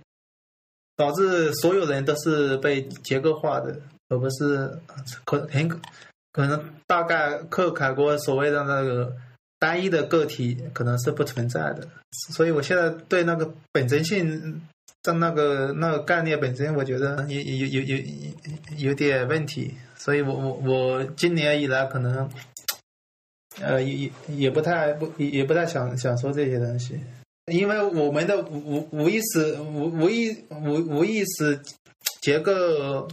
[0.97, 3.81] 导致所有人都是被结构化的。
[4.09, 4.71] 而不是
[5.25, 5.69] 可很
[6.33, 9.15] 可能大概克凯国所谓的那个
[9.59, 11.89] 单一的个体可能是不存在的，
[12.35, 14.61] 所以我现在对那个本真性
[15.03, 18.05] 的那个那个概念本身，我觉得有有有有
[18.77, 22.29] 有点问题，所以我我我今年以来可能
[23.63, 27.01] 呃也也也不太不也不太想想说这些东西，
[27.47, 31.59] 因为我们的无无意识无无意无无意识
[32.21, 33.09] 结构。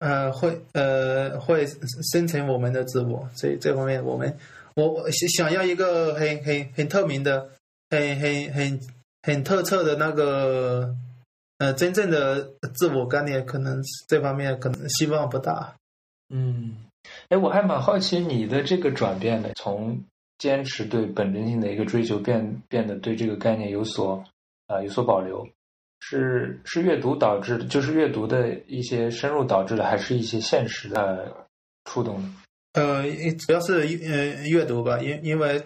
[0.00, 1.66] 呃，会呃会
[2.12, 4.36] 生成我们的自我，这这方面我们
[4.76, 7.50] 我想想要一个很很很透明的、
[7.90, 8.80] 很很很
[9.22, 10.94] 很透彻的那个
[11.58, 15.74] 呃真正的自我概念，可能这方面可能希望不大。
[16.28, 16.76] 嗯，
[17.28, 20.00] 哎，我还蛮好奇你的这个转变的，从
[20.38, 24.22] 坚持对本真性的一个追求，变变得对这个概念有所
[24.68, 25.48] 啊有所保留。
[26.00, 31.32] 是是阅读导致的，就是阅读的一些深入导致的，还是一些现实的
[31.84, 32.34] 触动呢？
[32.74, 33.02] 呃，
[33.38, 35.60] 主要是呃阅读吧，因因为，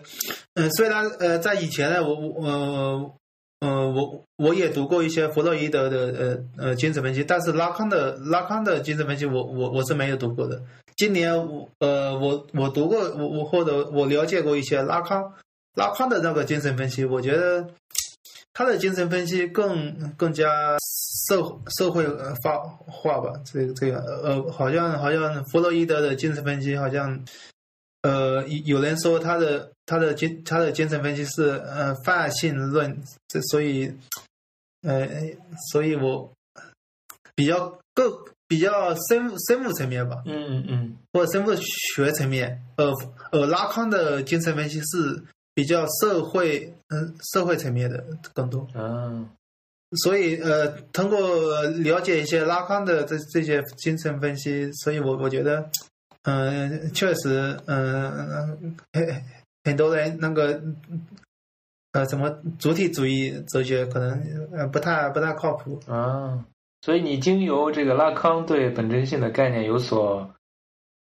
[0.54, 3.14] 嗯，虽然呃在以前呢，我我
[3.60, 10.62] 呃我我也读过一些弗洛伊德的呃呃精神分析，但是拉康的拉康的精神分析，我我我是没有读过的。
[10.96, 15.34] 今年我呃我我读过我我或者我了解过一些拉康
[15.74, 17.68] 拉康的那个精神分析，我觉得。
[18.54, 20.76] 他的精神分析更更加
[21.26, 22.06] 社社会
[22.42, 27.24] 化化吧，这个这个呃，好像好像弗洛伊德的精神分析好像，
[28.02, 33.90] 呃，有人说他的他的精他的精神分析是呃泛性论，这所以，
[34.82, 35.08] 呃，
[35.72, 36.30] 所以我
[37.34, 38.12] 比较更
[38.46, 41.54] 比较生生物层面吧，嗯嗯，或者生物
[41.94, 42.92] 学层面，呃
[43.30, 45.22] 呃，拉康的精神分析是。
[45.54, 48.66] 比较社会，嗯，社会层面的更多。
[48.74, 49.28] 嗯，
[50.02, 55.68] 所以呃，通过了解一些拉康的这这些精神分析，所以我我觉得，
[56.22, 59.24] 嗯，确实，嗯，很
[59.64, 60.62] 很多人那个，
[61.92, 65.78] 呃，什么主体主义哲学可能呃不太不太靠谱。
[65.86, 66.46] 啊，
[66.80, 70.34] 所以你经由这个拉康对本真性的概念有所，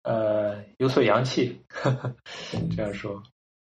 [0.03, 1.63] 呃，有所扬弃，
[2.77, 3.23] 这样说。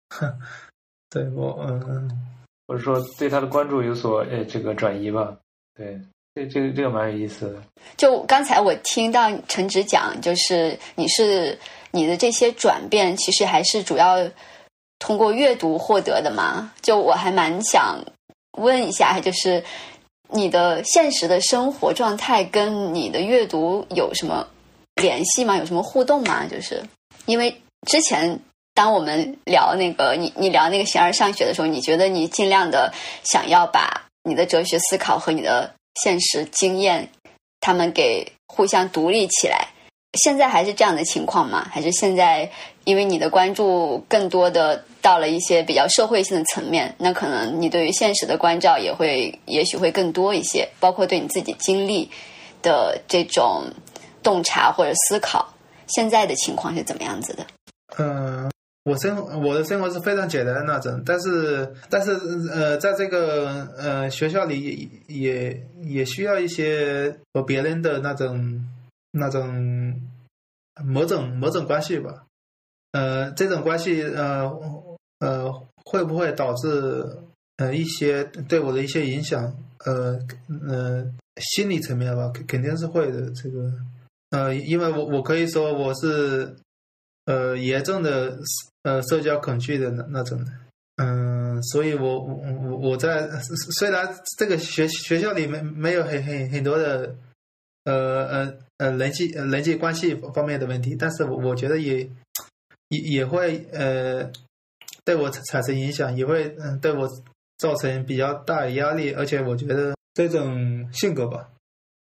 [1.09, 2.09] 对我嗯，
[2.67, 5.35] 或者说对他的关注有所呃这个转移吧，
[5.75, 5.99] 对，
[6.35, 7.61] 这这个这个蛮有意思的。
[7.97, 11.57] 就刚才我听到陈直讲，就是你是
[11.91, 14.17] 你的这些转变，其实还是主要
[14.99, 16.71] 通过阅读获得的嘛？
[16.81, 18.03] 就我还蛮想
[18.57, 19.63] 问一下，就是
[20.29, 24.47] 你的现实的生活状态跟你的阅读有什么
[24.95, 25.57] 联系吗？
[25.57, 26.45] 有什么互动吗？
[26.47, 26.83] 就是
[27.25, 28.39] 因为之前。
[28.79, 32.93] 当我们聊那个你你聊那个形而上学的时候，你觉得你尽量的
[33.25, 35.69] 想要把你的哲学思考和你的
[36.01, 37.09] 现实经验，
[37.59, 39.67] 他们给互相独立起来。
[40.13, 41.67] 现在还是这样的情况吗？
[41.69, 42.49] 还是现在
[42.85, 52.09] 因为你的关注更多的到了一些比较社会性的层面，那可能你对于现实的关照也会也许会更多一些，包括对你自己经历
[52.61, 53.65] 的这种
[54.23, 55.53] 洞察或者思考。
[55.87, 57.45] 现在的情况是怎么样子的？
[57.97, 58.49] 嗯。
[58.83, 62.11] 我生我的生活是非常简单的那种，但是但是
[62.49, 68.65] 呃，在这个呃学校里也也也需要一些和别人的那种
[69.11, 70.01] 那种
[70.83, 72.25] 某种某种关系吧，
[72.93, 74.49] 呃，这种关系呃
[75.19, 75.53] 呃
[75.83, 77.05] 会不会导致
[77.57, 79.53] 呃一些对我的一些影响？
[79.85, 80.17] 呃
[80.67, 81.05] 呃，
[81.37, 83.29] 心理层面吧，肯肯定是会的。
[83.31, 83.71] 这个
[84.31, 86.55] 呃，因为我我可以说我是。
[87.29, 88.39] 呃，严重的
[88.81, 90.51] 呃社交恐惧的那那种的，
[90.95, 93.29] 嗯，所以我我我我在
[93.77, 97.15] 虽然这个学学校里面没有很很很多的
[97.83, 101.99] 呃呃呃人际人际关系方面的问题，但是我我觉得也
[102.87, 104.27] 也也会呃
[105.05, 107.07] 对我产生影响，也会嗯对我
[107.59, 111.47] 造成比较大的压力，而且我觉得这种性格吧，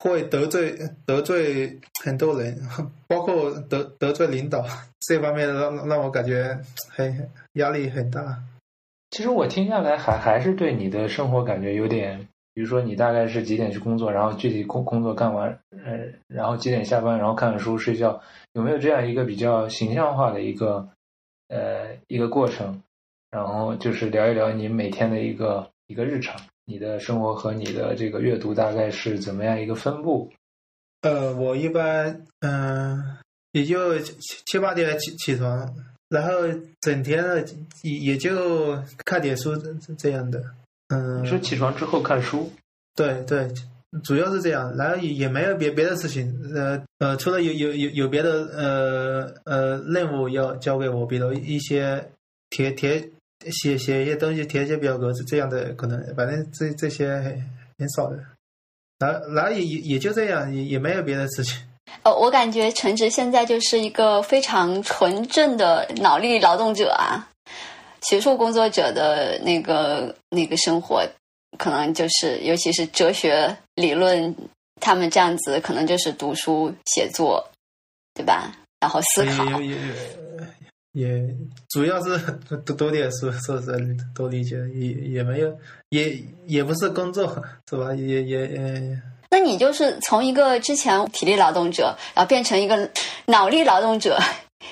[0.10, 2.56] 会得罪得罪很多人，
[3.08, 4.64] 包括得得罪领导，
[5.00, 6.58] 这方面让让我感觉
[6.90, 8.38] 很压力很大。
[9.10, 18.22] 其实我听下来还还是对你的生活感觉有点，比如说你大概是几点去工作，然后具体工工作干完，呃，然后几点下班，然后看看书睡觉，
[18.54, 20.88] 有没有这样一个比较形象化的一个
[21.48, 22.84] 呃一个过程？
[23.32, 30.32] 然后就是聊一聊你每天的一个一个日常，你的生活和你的这个阅读大概是怎么样一个分布？
[31.02, 33.18] 呃，我一般嗯
[33.52, 35.74] 也就七七八点起起床。
[36.08, 36.34] 然后
[36.82, 37.44] 整天的
[37.82, 40.40] 也也就看点书这这样的，
[40.90, 41.24] 嗯。
[41.24, 42.52] 你说起床之后看书？
[42.96, 43.52] 对对，
[44.04, 44.76] 主要是这样。
[44.78, 52.12] 然后也也没有别别的事情，呃呃，除了有有有有别的呃呃任务要交给我，比如一些
[52.52, 53.10] 填填
[53.52, 58.18] 写写一些东西，填一些表格是这样的，可能反正这这些很很少的。
[58.98, 61.58] 然后然后也也也就这样，也也没有别的事情。
[62.04, 67.30] 呃，我感觉陈直现在就是一个非常纯正的脑力劳动者啊，
[68.02, 71.06] 学术工作者的那个那个生活，
[71.58, 74.36] 可能就是尤其是哲学理论，
[74.82, 77.48] 他们这样子可能就是读书写作，
[78.14, 78.52] 对吧？
[78.80, 79.44] 然后思考，
[80.96, 81.36] 也也
[81.70, 82.18] 主要是
[82.66, 85.54] 多多点书，说是多理解，也也没有，
[85.90, 86.18] 也
[86.48, 87.28] 也不是工作，
[87.70, 87.94] 是吧？
[87.94, 89.02] 也也也。
[89.30, 92.90] 那你就是从一个之前体力劳动者，然后变成一个
[93.26, 94.18] 脑力劳动者，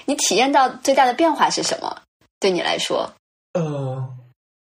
[0.05, 2.01] 你体验到最大的变化是什么？
[2.39, 3.11] 对你来说？
[3.53, 4.09] 呃，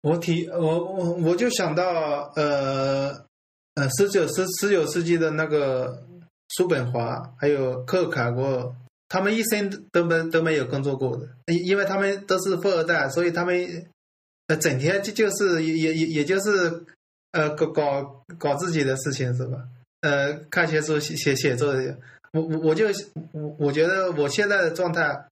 [0.01, 3.09] 我体我我我就想到呃
[3.75, 6.03] 呃十九十十九世纪的那个
[6.49, 8.71] 叔本华还有克卡果尔，
[9.09, 13.85] 他们一生都没都没有工作过的，因因为他们都是富二代，所以他们
[14.47, 16.83] 呃整天就就是也也也就是
[17.31, 19.63] 呃搞搞搞自己的事情是吧？
[20.01, 21.97] 呃，看些书写写写作的，
[22.33, 22.85] 我我我就
[23.31, 25.25] 我我觉得我现在的状态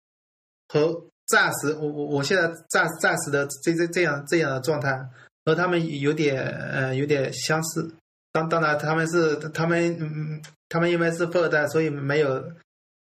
[0.70, 5.08] 和暂时我我我现在暂暂时的这这这样这样的状态
[5.46, 7.94] 和他们有点呃有点相似。
[8.32, 12.44] 当当然他们是他们嗯他们因为是富二代，所以没有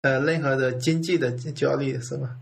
[0.03, 2.37] 呃任何的经济的焦虑，是吧？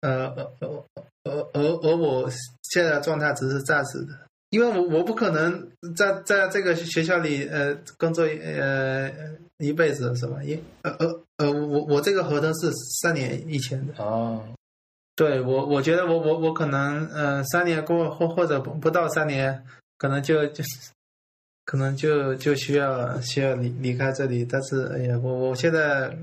[0.00, 0.84] 呃而而
[1.24, 2.30] 而而而我
[2.62, 4.12] 现在的状态只是暂时的。
[4.50, 9.12] 因为我我不可能在在这个学校里呃工作呃
[9.58, 10.42] 一辈子是吧？
[10.42, 12.70] 因呃呃呃我我这个合同是
[13.02, 14.42] 三年以前的哦，
[15.14, 19.62] 对我我觉得我我我可能呃三年过或或者不不到三年，
[19.98, 20.64] 可能就就
[21.66, 24.46] 可能就就需要需要离离开这里。
[24.46, 26.16] 但是哎呀，我我现在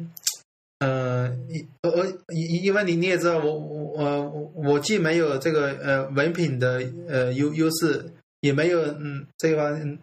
[0.79, 8.11] 呃因呃因因为你你也知道我我我我既没有这个呃文凭的呃优优势。
[8.41, 9.97] 也没有，嗯，这个，嗯，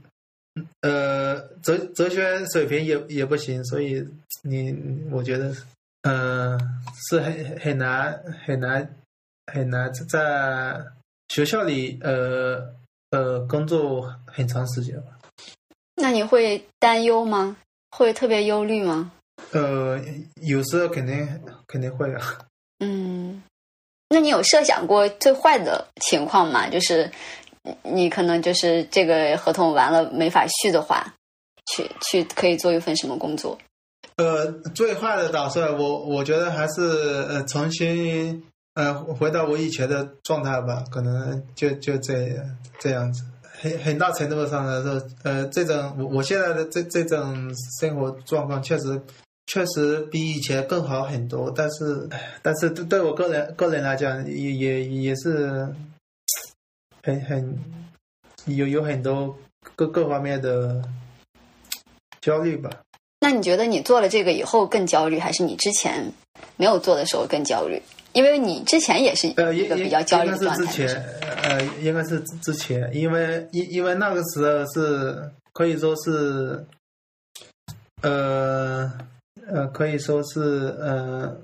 [0.81, 4.05] 呃，哲哲学水平也也不行，所以
[4.43, 4.75] 你，
[5.13, 5.55] 我觉得，
[6.03, 6.59] 嗯，
[7.09, 8.97] 是很很难很难
[9.47, 10.85] 很难在
[11.29, 12.75] 学校里，呃
[13.11, 15.17] 呃，工作很长时间吧。
[15.95, 17.57] 那你会担忧吗？
[17.93, 19.13] 会特别忧虑吗？
[19.53, 20.01] 呃，
[20.43, 22.21] 有时候肯定肯定会啊。
[22.81, 23.43] 嗯，
[24.09, 26.69] 那你有设想过最坏的情况吗？
[26.69, 27.11] 就是。
[27.85, 31.15] 你可能就是这个合同完了没法续的话，
[31.67, 33.57] 去去可以做一份什么工作？
[34.17, 36.83] 呃，最坏的打算，我我觉得还是
[37.29, 38.43] 呃重新
[38.75, 42.37] 呃回到我以前的状态吧，可能就就这
[42.81, 43.23] 这样子，
[43.61, 47.49] 很很大程度上来说，呃，这种我我现在的这这种
[47.81, 49.01] 生活状况确实
[49.53, 52.09] 确实比以前更好很多，但是
[52.41, 55.69] 但是对我个人个人来讲，也也也是。
[57.05, 57.59] 很很
[58.47, 59.37] 有有很多
[59.75, 60.81] 各各方面的
[62.21, 62.71] 焦虑吧？
[63.19, 66.13] 那你觉得你做了这个以后更焦虑，还是你之前
[66.57, 67.83] 没有做的时候更焦虑？
[68.13, 70.63] 因为你之前也是一个比较焦虑的状态。
[70.63, 71.05] 应该是之前，
[71.43, 76.65] 呃，应该是之前，因为因因为那个时候是可以说是，
[78.03, 78.93] 呃
[79.47, 80.41] 呃，可以说是
[80.81, 81.37] 呃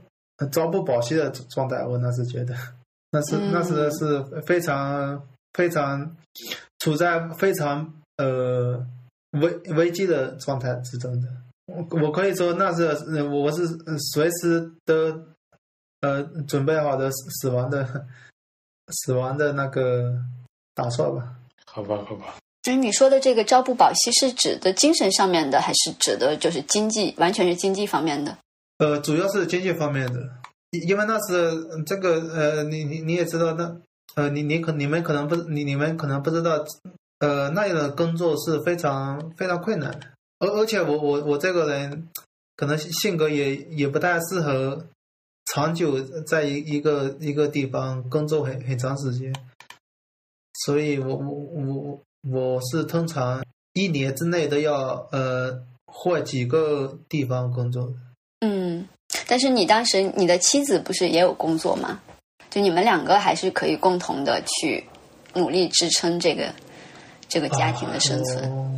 [0.50, 1.84] 朝不保夕的状态。
[1.84, 2.54] 我那时觉得，
[3.10, 5.22] 那是那时是非常。
[5.54, 6.14] 非常
[6.78, 8.86] 处在非常呃
[9.40, 11.28] 危危机的状态之中的，
[11.66, 12.84] 我我可以说那是
[13.24, 13.66] 我是
[14.12, 14.94] 随时都
[16.02, 18.06] 呃准备好的死亡的
[18.88, 20.14] 死亡的那个
[20.74, 21.34] 打算吧。
[21.66, 22.36] 好吧，好吧。
[22.64, 28.36] 所以，你说的这个朝不保夕是指的精神上面的，还是指的就是经济，完全是经济方面的？
[28.78, 30.20] 呃，主要是经济方面的，
[30.86, 33.74] 因为那是这个呃，你你你也知道，那
[34.16, 36.64] 呃，你你可你们可能不你你们可能不知道，
[37.20, 40.00] 呃，那样的工作是非常非常困难的，
[40.40, 42.08] 而而且我我我这个人
[42.56, 44.84] 可能性格也也不太适合
[45.46, 49.34] 长久在一一个一个地方工作很很长时间，
[50.66, 53.44] 所以我我我我我是通常
[53.74, 57.92] 一年之内都要呃换几个地方工作。
[58.40, 58.86] 嗯，
[59.26, 62.00] 但是你当时你的妻子不是也有工作吗？
[62.50, 64.82] 就你们两个还是可以共同的去
[65.34, 66.52] 努力支撑这个
[67.28, 68.44] 这个家庭的生存。
[68.44, 68.74] 啊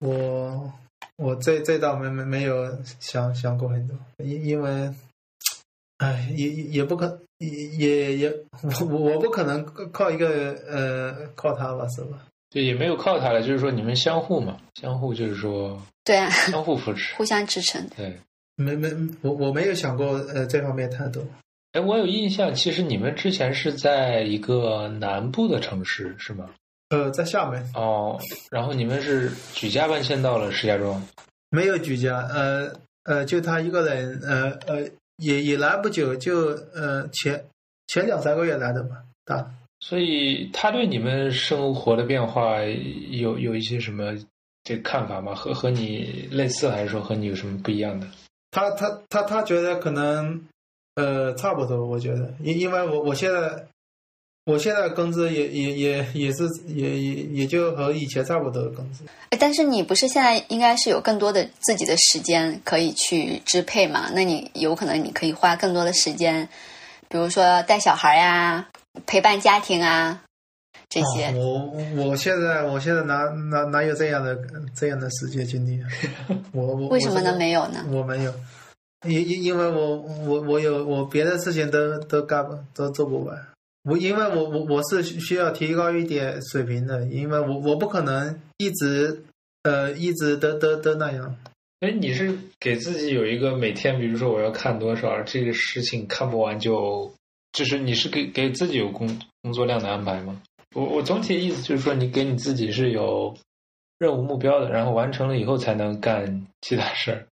[0.00, 0.72] 我我
[1.16, 2.66] 我这这倒没没没有
[2.98, 4.90] 想想过很多，因因为，
[5.98, 8.34] 哎，也也也不可也也也
[8.80, 12.18] 我我不可能靠一个呃靠他吧，是吧？
[12.50, 17.14] 对，也没有靠他了，就是说你们相互嘛，相互就是说 对啊，相互扶持。
[17.14, 17.86] 互相支撑。
[17.96, 18.18] 对，
[18.56, 18.90] 没没
[19.22, 21.22] 我我没有想过呃这方面太多。
[21.72, 26.50] 哎，我有印象，其实你们之前是在一个南部的城市，是吗？
[26.88, 28.18] 呃，在厦门哦，
[28.50, 31.00] 然后你们是举家搬迁到了石家庄。
[31.50, 32.72] 没有举家，呃
[33.04, 34.88] 呃，就他一个人，呃呃，
[35.18, 37.44] 也也来不久，就呃前
[37.86, 39.48] 前两三个月来的吧，大。
[39.80, 42.62] 所以他对你们生活的变化
[43.10, 44.14] 有有一些什么
[44.62, 45.34] 这看法吗？
[45.34, 48.06] 和和你类似，还是说和你有什么不一样的？
[48.50, 50.40] 他他他他觉得可能
[50.96, 53.66] 呃差不多，我觉得，因因为我我现在
[54.44, 59.04] 我现在工资也也也也是也也也就和以前差不多的工资。
[59.30, 64.10] 哎但是你不是现在应该是有更多的自己的时间可以去支配嘛？
[64.12, 66.48] 那你有可能你可以花更多的时间，
[67.08, 68.68] 比如说带小孩呀、
[69.06, 70.22] 陪伴家庭啊
[70.88, 71.24] 这些。
[71.24, 74.38] 啊我我现在我现在哪哪哪有这样的
[74.74, 75.88] 这样的时间精力啊？
[76.52, 77.36] 我我为什么能？
[77.38, 77.84] 没有呢？
[77.90, 78.34] 我没有，
[79.06, 83.38] 因因因为我我我有我别的事情都都干不都做不完。
[83.84, 89.22] 我因为我我我是需要提高一点水平的，因为我我不可能一直
[89.62, 91.34] 呃一直都都都那样。
[91.80, 97.10] 哎，你是给自己有一个每天，比如说我要看多少，这个事情看不完就，
[97.52, 100.40] 就是你是给给自己有工工作量的安排吗？
[100.74, 103.36] 我我总体的意思就是说，你给你自己是有
[103.98, 107.26] 任务目标的，然后完成了以后才能干其他事儿。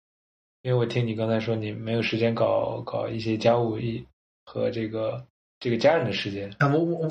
[0.63, 4.05] 因为我听你刚才说你没有时间搞搞一些家务一
[4.45, 5.25] 和这个
[5.61, 7.09] 这个家人的时间，啊，我我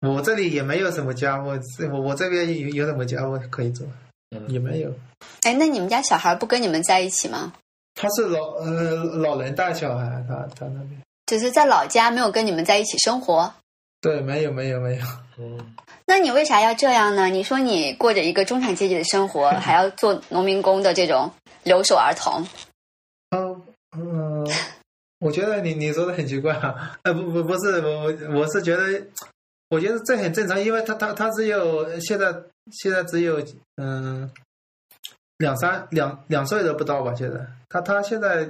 [0.00, 3.86] 我我这里也没有什么家务，这我我这边有有什么家务可以做？
[4.30, 4.94] 嗯，也没有。
[5.42, 7.52] 哎，那你们家小孩不跟你们在一起吗？
[7.94, 13.52] 他是老呃老人带小孩，他他那边只是在老家没有跟你们在一起生活。
[14.00, 15.06] 对，没有没有没有。
[15.38, 15.74] 嗯，
[16.06, 17.26] 那你为啥要这样呢？
[17.26, 21.30] 你说你过着一个中产阶级的生活， 还要做农民工的这种
[21.62, 22.44] 留守儿童，
[23.30, 23.60] 哦，
[23.96, 24.46] 嗯、
[25.20, 29.02] 我觉得你你说的很奇怪啊， 呃，不不不是，我我我是觉得，
[29.70, 32.34] 我觉得这很正常，因为他他他只有现在
[32.72, 33.40] 现在只有
[33.76, 34.28] 嗯
[35.38, 38.48] 两三两两岁都不到吧，现在他他现在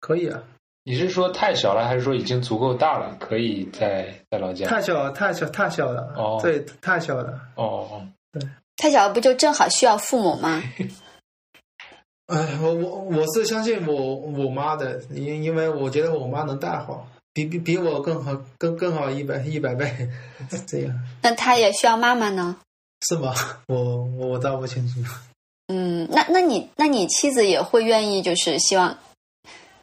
[0.00, 0.42] 可以啊，
[0.88, 4.66] 你是说太小了，还是说已经足够大了，可以在在老家？
[4.68, 8.40] 太小太小太小了，哦对，太小了，哦哦哦，
[8.76, 10.62] 太小了不就正好需要父母吗？
[12.32, 19.92] 哎，我我我是相信我我妈的，因因为我觉得我妈能带好，比比比我更好，更更好一百一百倍，
[20.68, 22.56] 这样那他也需要妈妈呢？
[23.08, 23.34] 是吗？
[23.66, 25.00] 我我倒不清楚。
[25.66, 28.96] 嗯，那那你那你妻子也会愿意，就是希望，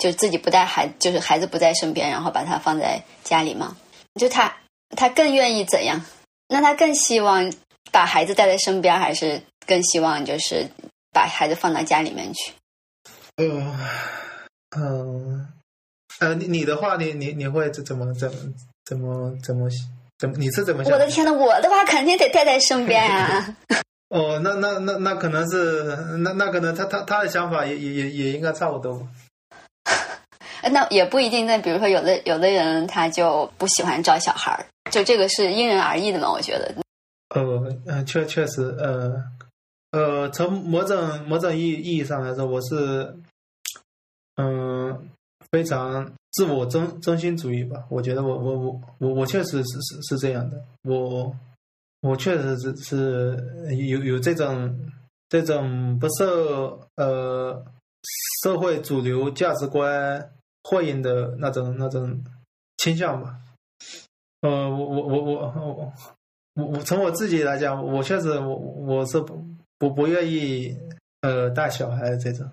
[0.03, 3.77] 就自己不带孩，就是孩子不在身边，然后把他放在家里吗？
[4.19, 4.53] 就他
[4.97, 6.01] 他更愿意怎样？
[6.49, 7.49] 那他更希望
[7.89, 10.67] 把孩子带在身边，还是更希望就是
[11.13, 12.51] 把孩子放到家里面去？
[13.37, 13.79] 呃，
[14.75, 15.47] 嗯，
[16.19, 18.35] 呃，你你的话，你你你会怎么怎么
[18.83, 19.69] 怎么怎么
[20.19, 20.35] 怎么？
[20.37, 20.91] 你是怎么想？
[20.91, 23.55] 我的天呐，我的话肯定得带在身边啊！
[24.13, 29.07] 哦，那那那那可能是那那可能他他他的想法也也也也应该差不多吧。
[30.71, 31.45] 那也不一定。
[31.45, 36.31] 那比如说，有的有的人他就不喜欢照小孩儿，就这个是因人而异的嘛。
[36.31, 36.75] 我觉得，
[37.29, 39.23] 呃，嗯，确确实，呃，
[39.91, 43.15] 呃，从某种某种意意义上来说，我是，
[44.37, 45.09] 嗯、
[45.51, 47.83] 非常自我中中心主义吧。
[47.89, 51.35] 我觉得我我我我我确实是是是这样的，我
[52.01, 54.79] 我确实是是有有这种
[55.29, 57.63] 这种不受呃
[58.43, 60.29] 社会主流价值观
[60.63, 62.23] 欢迎的那种那种
[62.77, 63.35] 倾向吧。
[64.41, 65.93] 呃，我我我我我
[66.55, 69.43] 我我从我自己来讲，我确实我我是不
[69.77, 70.77] 不不愿意
[71.21, 72.49] 呃带小孩这种。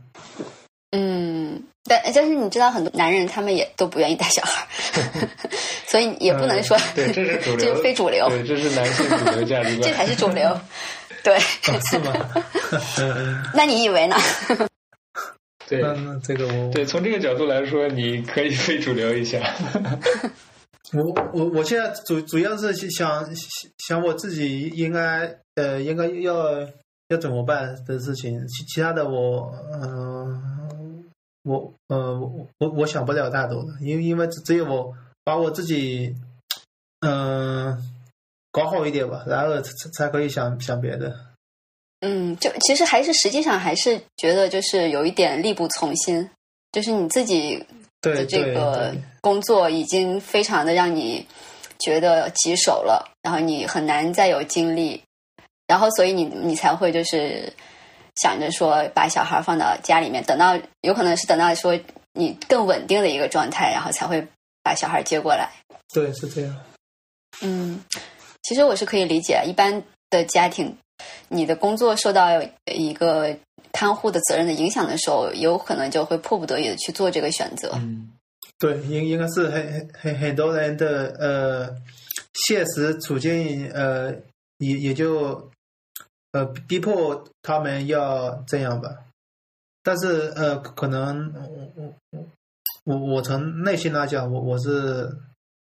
[0.92, 4.66] 嗯，但但是你知道，很多男人他们也都不愿意带小孩，
[5.86, 10.60] 所以也不能说、对，这是主流这，是非主流，对，这是男性主流价值观， 这才是主流。
[11.22, 11.38] 对，
[11.90, 12.12] 是吗？
[13.54, 14.16] 那你以为呢？
[15.70, 19.38] 对那那这个我对，从这个角度来说，你可以非主流一下。
[20.92, 23.24] 我我我现在主主要是想
[23.78, 26.60] 想我自己应该呃应该要
[27.08, 30.42] 要怎么办的事情，其其他的我嗯、呃
[31.44, 34.92] 我呃我我我想不了太多的，因为因为只只有我
[35.22, 36.14] 把我自己
[37.00, 37.78] 嗯、呃
[38.50, 41.14] 搞好一点吧，然后才才可以想想别的。
[42.00, 46.30] 嗯，就其实还是实际上还是觉得就是有一点力不从心，
[46.72, 47.64] 就是你自己
[48.00, 51.26] 对的这个工作已经非常的让你
[51.78, 55.02] 觉得棘手了，然后你很难再有精力，
[55.66, 57.52] 然后所以你你才会就是
[58.16, 61.78] 想着说把小孩放到家里面，等到有可能是等到说
[62.14, 64.26] 你更稳定的一个状态，然后才会
[64.62, 65.50] 把小孩接过来。
[65.92, 66.56] 对是这样。
[67.42, 67.82] 嗯，
[68.42, 70.76] 其实我是可以理解，一般的家庭，
[71.28, 73.36] 你的工作受到一个
[73.72, 77.70] 看护的责任的影响的时候，有可能就会迫不得已的去做这个选择。
[77.74, 78.10] 嗯，
[78.58, 81.76] 对，应应该是很很很很多人的呃
[82.34, 84.12] 现实处境呃
[84.58, 85.50] 也也就
[86.32, 88.90] 呃逼迫他们要这样吧。
[89.82, 92.26] 但是呃可能我我
[92.84, 95.08] 我我从内心来讲，我我是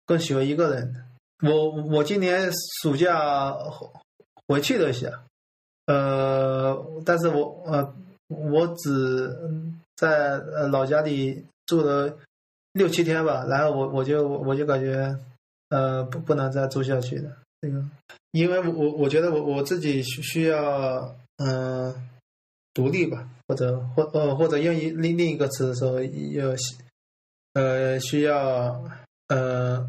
[0.05, 0.95] 更喜欢一个人。
[1.43, 2.49] 我我今年
[2.81, 3.53] 暑假
[4.47, 5.11] 回去了一下，
[5.85, 7.93] 呃，但是我呃
[8.27, 9.29] 我只
[9.95, 12.17] 在呃老家里住了
[12.73, 15.17] 六七天吧，然后我我就我就感觉
[15.69, 17.31] 呃不不能再住下去了，
[17.61, 17.83] 这个，
[18.31, 21.93] 因为我我觉得我我自己需需要嗯、
[22.73, 26.55] 独立吧，或者或呃或者用一另另一个词说要
[27.53, 28.83] 呃需要
[29.27, 29.87] 呃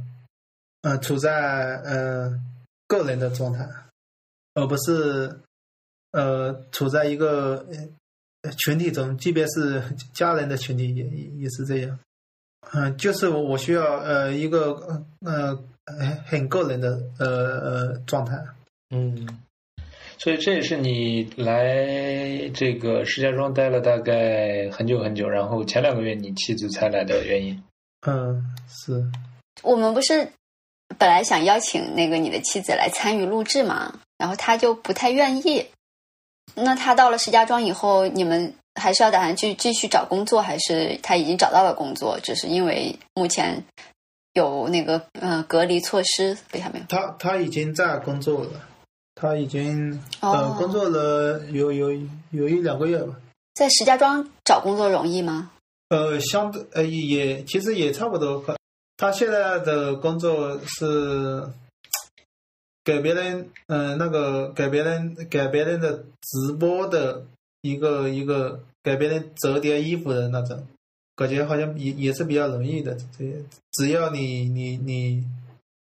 [0.83, 2.39] 呃处在呃
[2.87, 3.67] 个人的状态，
[4.59, 5.41] 而不是
[6.13, 7.65] 呃处在一个
[8.43, 9.83] 呃群体中，即便是
[10.13, 11.99] 家人的群体也也也是这样。
[12.73, 14.73] 嗯、就是我我需要呃一个
[15.25, 17.27] 呃呃很个人的呃
[17.61, 18.37] 呃状态。
[18.91, 19.29] 嗯，
[20.19, 27.63] 所以这也是你来这个石家庄待了大概很久很久，然后前两个月你妻子才来的原因。
[28.07, 29.05] 嗯，是。
[29.63, 30.29] 我们不是
[30.99, 35.67] 本来想邀请那个你的妻子来参与录制嘛，然后他就不太愿意。
[36.55, 43.65] 那他到了石家庄以后，你们还是要打算去继续找工作，还是他已经找到了工作，只是因为目前
[44.35, 46.85] 有那个呃隔离措施，对他没有？
[46.89, 48.51] 他他已经在工作了，
[49.15, 51.93] 他已经哦呃工作了有有
[52.31, 53.15] 有一两个月吧。
[53.55, 55.51] 在石家庄找工作容易吗？
[55.91, 58.41] 呃，相对呃也其实也差不多。
[58.41, 58.57] 可
[58.97, 61.43] 他现在的工作是
[62.89, 67.23] 给别人嗯、呃那个给别人给别人的直播的
[67.61, 70.67] 一个一个给别人折叠衣服的那种，
[71.15, 72.97] 感觉好像也也是比较容易的。
[73.19, 73.35] 这些
[73.73, 75.23] 只要你你你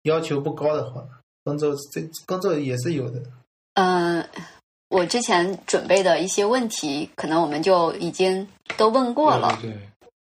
[0.02, 1.06] 要求不高的话，
[1.44, 3.22] 工作这工作也是有的。
[3.74, 4.28] 嗯、
[4.88, 9.56] 我之前准备的一些问题，可能我们就已经都问过了。
[9.62, 9.87] 对对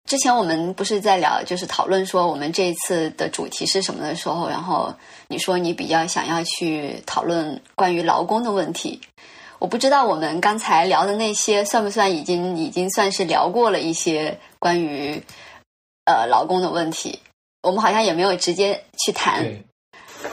[0.05, 4.93] 之前我们不是在聊，就是讨论说我们这一次的主题是什么的时候，然后
[5.29, 9.01] 你说你比较想要去讨论关于劳工的问题。
[9.59, 15.23] 我不知道我们刚才聊的那些算不算已经已经算是聊过了一些关于
[16.05, 17.21] 呃劳工的问题。
[17.63, 19.47] 我们好像也没有直接去谈。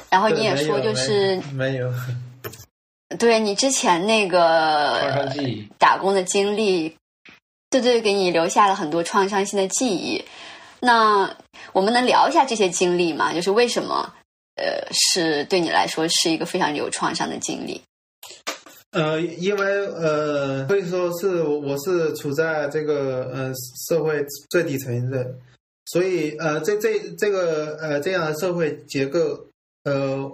[0.09, 1.93] 然后你也说，就是没有，
[3.17, 5.31] 对你之前那个。
[5.77, 6.95] 打工的经历，
[7.69, 10.23] 对对，给你留下了很多创伤性的记忆。
[10.79, 11.35] 那
[11.73, 13.33] 我们能聊一下这些经历吗？
[13.33, 14.13] 就是为什么，
[14.55, 17.81] 呃，是对你来说是一个非常有创伤的经历？
[18.91, 23.53] 呃，因为呃，可以说是我是处在这个呃
[23.87, 25.35] 社会最底层的，
[25.85, 29.45] 所以呃，这这这个呃这样的社会结构，
[29.83, 30.31] 呃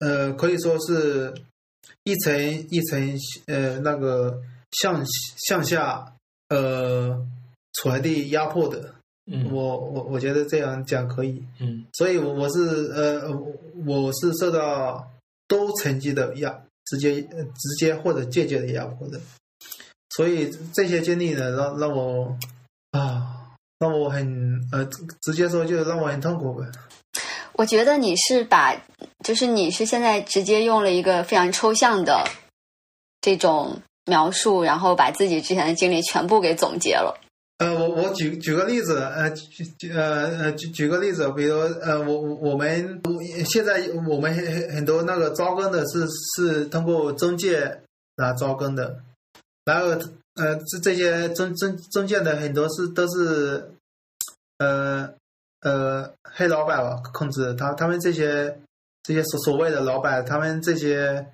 [0.00, 1.32] 呃，可以说是
[2.04, 4.38] 一层一层呃那个
[4.72, 5.02] 向
[5.38, 6.04] 向下
[6.48, 7.26] 呃
[7.74, 8.94] 传递压迫的。
[9.28, 13.28] 嗯我我我觉得这样讲可以，嗯所以我我是呃
[13.84, 15.04] 我是受到
[15.48, 19.20] 多层级的压，直接呃直接或者间接的压迫的，
[20.10, 22.36] 所以这些经历呢，让让我
[22.92, 26.64] 啊，让我很呃直直接说就让我很痛苦呗。
[27.54, 28.80] 我觉得你是把，
[29.24, 32.24] 就是你是现在直接用了一个非常抽象的
[33.20, 37.20] 这种描述，然后把自己之前的经历全部给总结了。
[37.58, 43.00] 呃，我我举举个例子，呃，举呃呃举举个例子，比如呃，我我我们
[43.46, 47.80] 现在我们很很多那个招工的是是通过中介
[48.16, 48.98] 来招工的，
[49.64, 49.86] 然后
[50.34, 53.70] 呃这这些中中中介的很多是都是
[54.58, 55.08] 呃
[55.62, 58.58] 呃黑老板吧控制他他们这些
[59.02, 61.26] 这些所所谓的老板，他们这些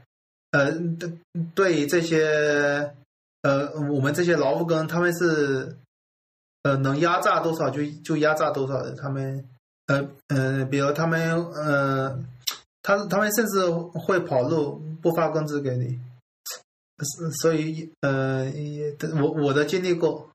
[0.52, 1.12] 呃对
[1.54, 2.94] 对于这些
[3.42, 5.76] 呃我们这些劳务工，他们是。
[6.64, 8.92] 呃，能压榨多少就就压榨多少的。
[8.92, 9.44] 他们，
[9.88, 12.16] 呃呃，比如他们，呃，
[12.82, 15.98] 他他们甚至会跑路，不发工资给你。
[17.42, 18.48] 所以，呃，
[19.20, 20.30] 我我的经历过。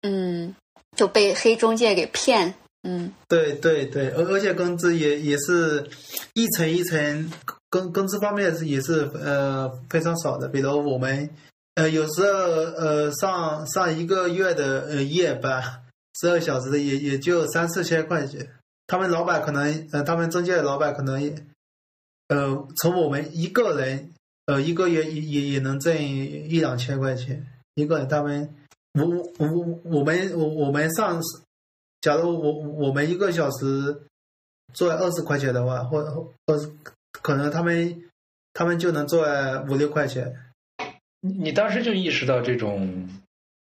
[0.00, 0.54] 嗯，
[0.96, 2.54] 就被黑中介给骗。
[2.84, 5.86] 嗯，对对对，而而且工资也也是
[6.32, 7.30] 一层一层，
[7.70, 10.48] 工工资方面是也是呃非常少的。
[10.48, 11.30] 比如我们。
[11.76, 15.62] 呃，有时候呃上上一个月的呃夜班，
[16.20, 18.46] 十二小时的也也就三四千块钱。
[18.88, 21.14] 他们老板可能呃，他们中介的老板可能
[22.26, 24.12] 呃，从我们一个人
[24.46, 27.46] 呃一个月也也也能挣一两千块钱
[27.76, 28.08] 一个人。
[28.08, 28.52] 他们
[28.94, 29.06] 我
[29.38, 31.20] 我我我们我我们上，
[32.00, 32.52] 假如我
[32.88, 34.02] 我们一个小时
[34.74, 36.04] 做二十块钱的话，或
[36.46, 36.58] 或
[37.12, 38.02] 可能他们
[38.52, 40.34] 他们就能赚五六块钱。
[41.20, 43.08] 你你当时就意识到这种，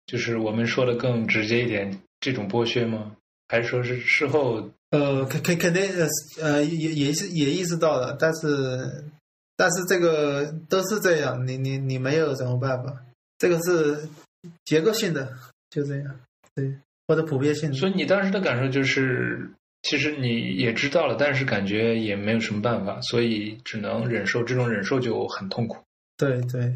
[0.05, 3.15] 就是我们说的更直接一点，这种剥削吗？
[3.47, 4.69] 还是说是事后？
[4.89, 6.07] 呃，肯肯肯定呃
[6.41, 9.03] 呃也也是也意识到了，但是
[9.55, 13.05] 但是这个都是这样，你你你没有什么办法，
[13.37, 14.07] 这个是
[14.63, 15.31] 结构性的，
[15.69, 16.19] 就这样，
[16.53, 16.73] 对，
[17.07, 17.77] 或者普遍性的。
[17.77, 19.49] 所以你当时的感受就是，
[19.87, 25.77] 其实你也知道了，但是感觉也没有什么办法，所以只能忍受，这种忍受就很痛苦。
[26.17, 26.73] 对对。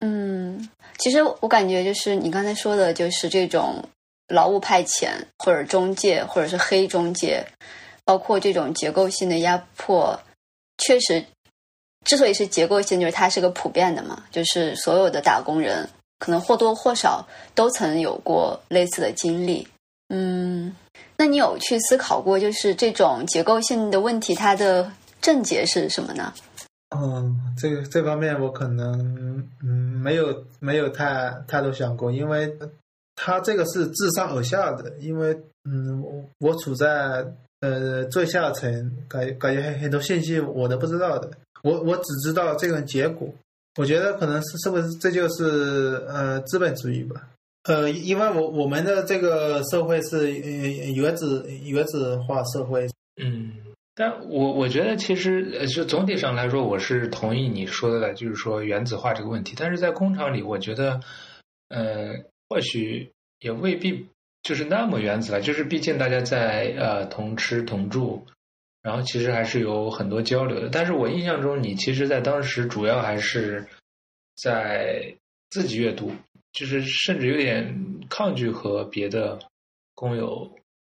[0.00, 0.66] 嗯，
[0.98, 3.84] 其实我感觉就是你刚才说的，就是这种
[4.28, 7.46] 劳务派遣或者中介或者是黑中介，
[8.04, 10.18] 包括这种结构性的压迫，
[10.78, 11.22] 确实，
[12.06, 15.86] 之所以是结构性，就是它是个普遍的嘛，就是所有的打工人
[16.18, 19.68] 可能或多或少都曾有过类似的经历。
[20.08, 20.74] 嗯，
[21.18, 24.90] 那你有去思考过，就是这种结构性的问题，它的
[25.20, 26.32] 症结是什么呢？
[26.96, 32.56] 嗯，这个这方面我可能嗯没有没有太太多想过，因为
[33.16, 35.36] 他这个是自上而下的，因为
[35.68, 37.26] 嗯我我处在
[37.60, 41.28] 呃最下层，感感觉很很多信息我都不知道的，
[41.62, 43.28] 我我只知道这个结果，
[43.76, 47.28] 我觉得可能是是不是这就是呃资本主义吧，
[47.66, 52.86] 呃因为我我们的这个社会是呃原子原子化社会，
[53.22, 53.52] 嗯。
[53.98, 59.54] 但我我觉得其实就总体上来说，我是同意你说的，就是说原子化这个问题。
[59.56, 61.00] 但是在工厂里，我觉得，
[61.70, 62.12] 呃，
[62.46, 63.10] 或许
[63.40, 64.06] 也未必
[64.42, 65.40] 就是那么原子了。
[65.40, 68.26] 就是毕竟大家在呃同吃同住，
[68.82, 70.68] 然后其实还是有很多交流的。
[70.68, 73.66] 但是我印象中，你其实，在当时主要还是
[74.36, 75.14] 在
[75.48, 76.12] 自己阅读，
[76.56, 79.38] 就是甚至有点抗拒和别的
[79.94, 80.50] 工友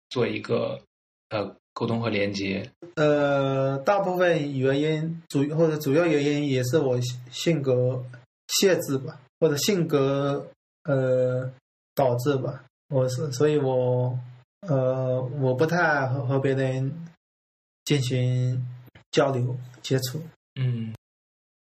[0.09, 0.79] 做一个
[1.27, 1.53] 呃。
[1.77, 6.97] 沟通和连接，呃，大部分原因主或者主要原因也是我
[7.29, 8.01] 性格
[8.47, 10.47] 限制吧，或者性格
[10.85, 11.51] 呃
[11.93, 12.63] 导致吧。
[12.87, 14.17] 我是，所以我
[14.61, 16.89] 呃我不太和和别人
[17.83, 18.65] 进行
[19.11, 20.21] 交流接触。
[20.57, 20.95] 嗯，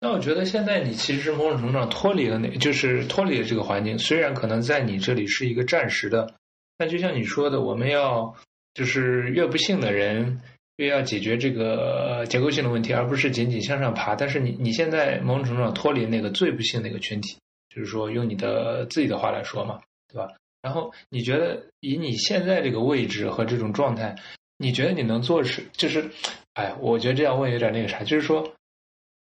[0.02, 3.96] 那我觉得现在你其实是某种程度上脱离了那，就是脱离了这个环境。
[3.98, 6.34] 虽然可能在你这里是一个暂时的，
[6.76, 8.36] 但就像你说的，我们要。
[8.74, 10.40] 就是越不幸的人，
[10.76, 14.14] 越要解决这个结构性的问题，而不是仅仅向上爬。
[14.14, 17.36] 但是你你现在某种程度上脱离那个最不幸那个群体，
[17.68, 19.78] 就是说用你的自己的话来说嘛，
[20.10, 20.26] 对吧？
[20.62, 24.16] 然后你觉得以你现在这个位置和这种状态，
[24.56, 26.10] 你觉得你能做是就是，
[26.54, 28.54] 哎，我觉得这样问有点那个啥，就是说，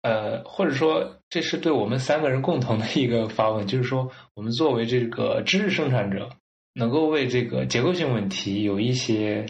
[0.08, 6.30] 呃，或者说这是对我们三个人共同的一个发问，就是说，我们作为这个知识生产者。
[6.74, 9.44] 能够为这个结构性问题有一些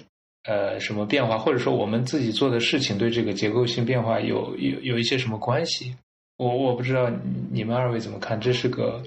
[0.45, 5.95] 呃什么变化，或者说我们自己做的事情对这个结构性变化有有有一些什么关系？
[6.39, 7.13] 我我不知道
[7.51, 9.03] 你们二位怎么看，这是个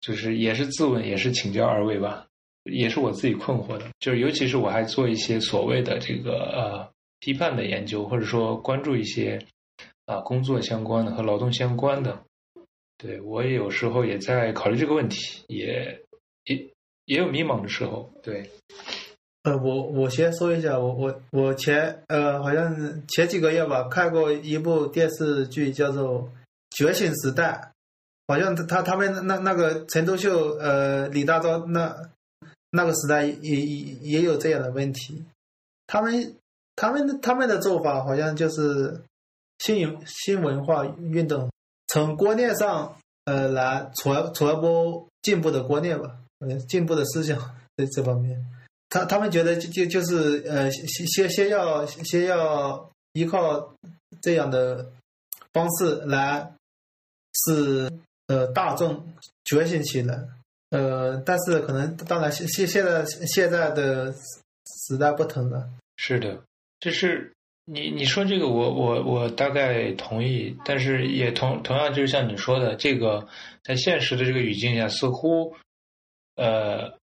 [0.00, 2.26] 就是也是自问，也是请教二位吧，
[2.64, 3.84] 也是我自己困惑的。
[4.00, 6.88] 就是尤其是我还做一些所谓的这个呃
[7.20, 9.38] 批判的研究，或者说关注一些
[10.08, 12.18] 啊工作相关的和劳动相关的，
[12.96, 16.02] 对我也有时候也在考虑这个问题，也
[16.46, 16.68] 也。
[17.08, 18.50] 也有迷茫的时候，对。
[19.44, 26.24] 呃，我我先说一下，我我我前呃好像前几个月吧，看过一部电视剧，叫做
[26.68, 27.72] 《觉醒时代》，
[28.30, 31.96] 好像他他他们那那个陈独秀呃李大钊那
[32.72, 35.24] 那个时代也也也有这样的问题，
[35.86, 36.36] 他们
[36.76, 39.00] 他们他们的做法好像就是
[39.58, 41.50] 新新文化运动，
[41.88, 47.38] 从观念上呃来传传播进步的观念吧，呃，进步的思想
[47.76, 48.44] 在这方面。
[48.88, 53.74] 他他们觉得就就就是呃先先先要先要依靠
[54.22, 54.90] 这样的
[55.52, 56.50] 方式来
[57.34, 57.90] 使
[58.28, 59.06] 呃大众
[59.44, 60.18] 觉醒起来，
[60.70, 64.14] 呃，但是可能当然现现现在现在的
[64.86, 65.68] 时代不同了。
[65.96, 66.40] 是的，
[66.80, 67.32] 这是
[67.70, 73.28] 你你说这个我我我大概同意，但是也同同样就是像你说的，这个
[73.62, 75.54] 在现实的这个语境下，似乎
[76.36, 76.96] 呃。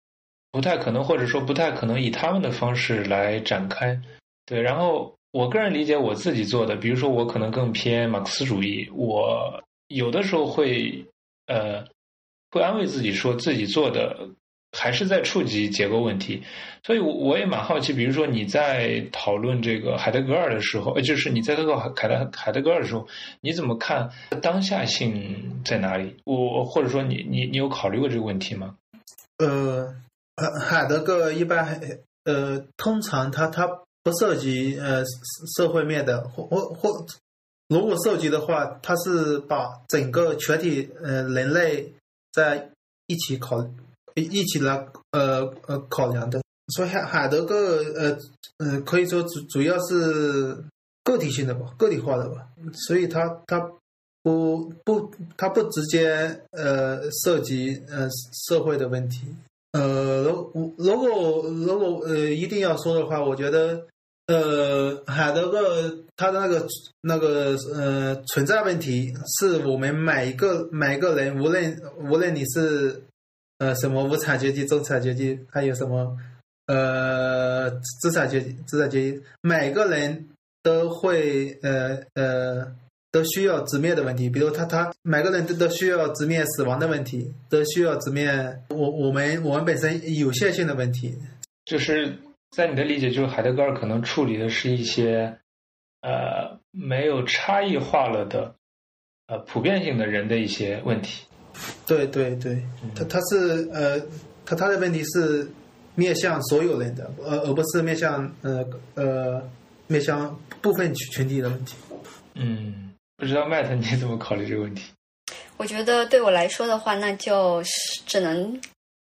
[0.54, 4.00] 不太可能，或者说不太可能以他们的方式来展开，
[4.46, 4.62] 对。
[4.62, 11.04] 然后我个人理解我自己做的，比如说我可能更偏马克思主义，我有的时候会
[11.48, 11.84] 呃
[12.52, 14.28] 会安慰自己说自己做的
[14.74, 16.42] 还是在触及结构问题，
[16.82, 23.06] 所以我也蛮好奇，比如说你在讨论这个海德格尔的时候，呃就是你在这个海德海德格尔的时候，
[23.40, 24.10] 你怎么看
[24.42, 26.16] 当下性在哪里？
[26.24, 28.76] 我或者说你你你有考虑过这个问题吗？
[29.38, 29.94] 呃。
[30.36, 31.80] 呃，海德格尔一般
[32.24, 33.68] 呃，通常他他
[34.02, 35.04] 不涉及呃
[35.56, 37.06] 社会面的，或或或
[37.68, 41.92] 如果涉及的话，他是把整个全体呃人类
[42.32, 42.68] 在
[43.06, 43.64] 一起考
[44.14, 46.42] 一起来呃呃考量的。
[46.68, 48.16] 所以海海德格呃
[48.58, 50.56] 呃可以说主主要是
[51.02, 52.46] 个体性的吧，个体化的吧，
[52.86, 53.60] 所以他他
[54.22, 58.08] 不不他不直接呃涉及呃
[58.48, 59.26] 社会的问题。
[59.72, 63.86] 呃，如如果如果呃一定要说的话，我觉得
[64.28, 66.66] 呃海德格他的那个
[67.02, 71.78] 那个呃存在问题，是我们每一个每一个人，无论
[72.10, 73.02] 无论你是
[73.58, 76.16] 呃什么无产阶级、中产阶级，还有什么
[76.66, 80.28] 呃资产阶级、资产阶级，每个人
[80.62, 82.74] 都会呃呃。
[83.14, 91.16] 都需要直面的问题，比如他他每个人都都需要直面死亡的问题，都需要直面我我们我们本身有限性的问题。
[91.64, 92.18] 就是
[92.50, 95.38] 在你的理解，就是海德格尔可能处理的是一些
[96.00, 98.56] 呃没有差异化了的
[99.28, 101.24] 呃普遍性的人的一些问题。
[101.86, 102.62] 对对对，
[102.94, 104.00] 他他是呃
[104.44, 105.48] 他他的问题是
[105.94, 109.42] 面向所有人的，而而不是面向呃呃
[109.86, 111.74] 面向部分群群体的问题。
[112.34, 112.80] 嗯。
[113.16, 114.82] 不知道麦特你怎么考虑这个问题？
[115.56, 117.70] 我觉得对我来说的话，那就是
[118.04, 118.60] 只能，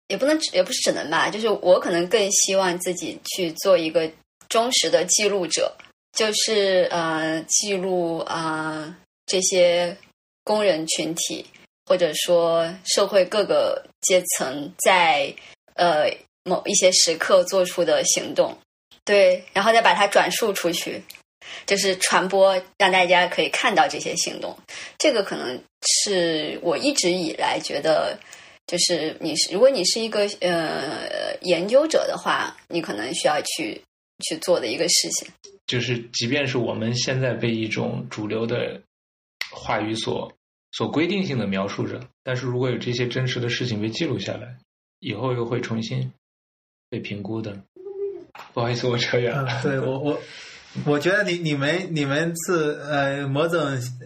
[0.09, 4.11] 也不能，也不是只能吧，就是我可能更希望自己去做一个
[4.49, 5.73] 忠实的记录者，
[6.13, 9.97] 就是呃，记录啊这些
[10.43, 11.47] 工人群体
[11.91, 15.35] 或者说社会各个阶层在
[15.75, 16.09] 呃
[16.45, 18.57] 某一些时刻做出的行动，
[19.05, 21.03] 对，然后再把它转述出去。
[21.67, 24.57] 就是传播，让大家可以看到这些行动。
[24.99, 25.61] 这个可能
[26.05, 28.17] 是我一直以来觉得，
[28.69, 33.83] 就是你是如果你是一个呃研究者的话，你可能需要去
[34.29, 35.27] 去做的一个事情。
[35.67, 38.81] 就是，即便是我们现在被一种主流的
[39.51, 40.33] 话语所
[40.73, 44.59] 所规定性的描述着，但是如果有这些真实的事情被记录下来，
[45.01, 46.13] 以后又会重新
[46.89, 47.57] 被评估的。
[48.53, 49.63] 不好意思，我扯远了。
[49.63, 50.21] 对我我。
[50.87, 53.61] 我觉得你你们你们是呃某种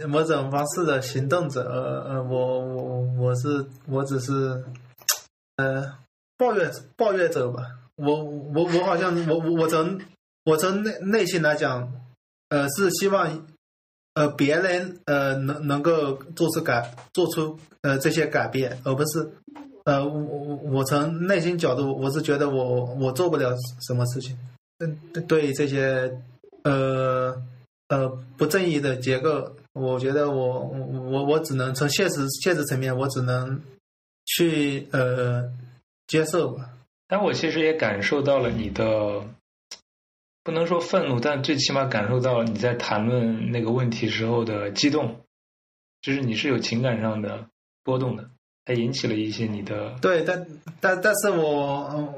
[0.09, 4.65] 某种方式的行动者，呃我我我是我只是
[5.57, 5.99] 呃
[6.39, 7.67] 抱怨抱怨者吧。
[7.97, 10.01] 我我我好像我我从
[10.45, 11.87] 我从内内心来讲，
[12.49, 13.47] 呃是希望
[14.15, 19.31] 呃别人呃能能够做出改做出呃这些改变，而不是
[19.85, 23.55] 呃我我我从内心角度，我是觉得我我做不了
[23.87, 24.39] 什么事情。
[24.79, 24.99] 嗯，
[25.29, 26.13] 对这些。
[26.65, 27.43] 呃
[27.89, 28.09] 呃，
[28.39, 33.61] 不正义的结构，我觉得我我我只能从现实现实层面，我只能
[34.25, 35.45] 去呃
[36.07, 36.71] 接受吧。
[37.07, 39.21] 但我其实也感受到了你的，
[40.45, 45.23] 不能说愤怒，但最起码感受到了你在谈论那个问题时候的激动，
[46.01, 47.47] 就是你是有情感上的
[47.83, 48.31] 波动的。
[48.67, 50.47] 它引起了一些你的对，但
[50.81, 52.11] 但但是我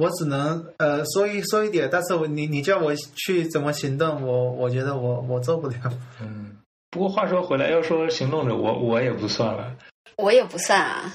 [0.00, 5.76] 我只能呃说一说一点，但是我你你叫我去怎么行动，我我觉得我我做不了。
[6.20, 6.56] 嗯，
[6.90, 9.76] 不过话说回来，要说行动者，我我也不算了，
[10.16, 11.14] 我也不算啊。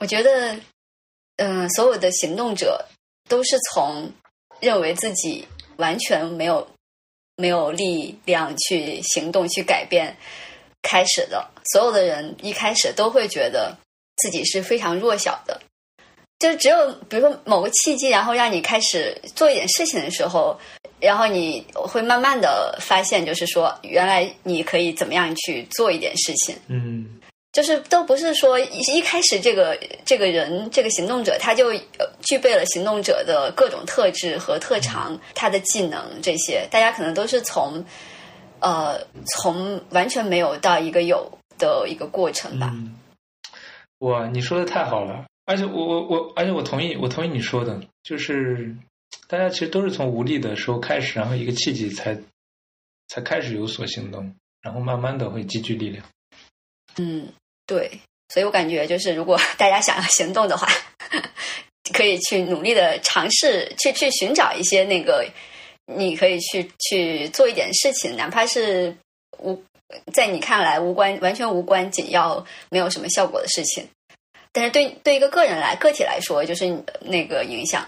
[0.00, 0.54] 我觉得，
[1.36, 2.84] 嗯，所有的行动者
[3.30, 4.12] 都是从
[4.60, 6.66] 认为自己完全没有
[7.36, 10.16] 没有力量去行动去改变
[10.82, 11.48] 开始的。
[11.72, 13.76] 所有的人一开始都会觉得
[14.16, 15.60] 自己是非常弱小的，
[16.38, 20.58] 就只有比如说某个契机，然后让你开始做一点事情的时候，
[21.00, 26.56] 然后你会慢慢的发现，就是说原来你可以怎么样去做一点事情。
[26.68, 27.15] 嗯
[27.56, 37.82] 就是都不是说一一开始这个这个人这个行动者他就呃具备了行动者的各种特质和特长，他的技能这些，大家可能都是从
[38.60, 42.70] 呃从完全没有到一个有的一个过程吧。
[42.74, 42.94] 嗯，
[44.00, 48.76] 哇，你说的太好了，而且我我我，而且我同意，我同意你说的，就是
[49.28, 52.20] 大家其实都是从无力的时候开始，然后一个契机才
[53.08, 56.04] 才开始有所行动，然后慢慢的会积聚力量。
[56.98, 57.28] 嗯，
[57.66, 58.00] 对，
[58.32, 60.68] 所以我感觉就是如果 大家想要行动的话，
[61.92, 65.26] 可以去努力的尝试，去去寻找一些那个
[65.86, 68.96] 你可以去去做一点事情，哪怕是
[69.38, 69.62] 无
[70.12, 73.88] 在你看来无关、完全无关紧要、没有什么效果的事情，
[74.52, 77.86] 但是对对一个个人来个体来说，就是那个影响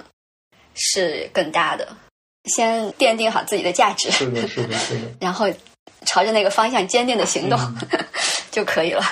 [0.75, 1.97] 是更大的。
[2.45, 5.01] 先奠定好自己的价值，是的，是的，是的。
[5.21, 5.47] 然后
[6.07, 7.59] 朝着那个方向坚定的行动、
[7.91, 8.07] 嗯
[8.51, 9.05] 就可以了。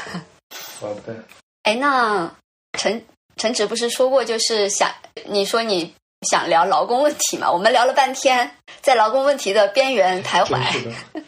[0.50, 1.24] 好的，
[1.62, 2.34] 哎，那
[2.78, 3.04] 陈
[3.36, 4.92] 陈直不是说过，就是想
[5.26, 5.92] 你说你
[6.30, 7.50] 想聊劳工问题嘛？
[7.50, 10.62] 我们聊了半天，在劳工问题的边缘徘徊。
[10.72, 11.22] 是。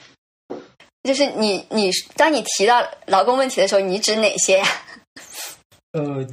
[1.05, 4.67] 就是你你当你提到劳工问题的时候，你指哪些呀？
[5.93, 6.27] 呃，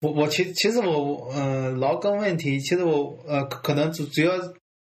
[0.00, 4.32] 我我其其实我呃劳工问题，其实我呃可可能主主要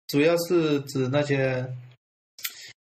[0.05, 1.67] 主要是指那些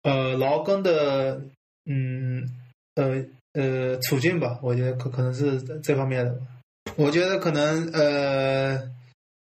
[0.02, 1.40] 呃劳工的
[1.86, 2.50] 嗯
[2.96, 3.24] 呃
[3.56, 6.42] 呃处境吧，我觉得可可能是这方面的吧。
[6.96, 8.80] 我觉得可能呃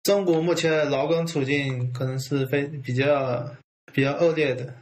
[0.03, 3.47] 中国目前的劳工处境可能是非比较
[3.93, 4.74] 比较恶劣的。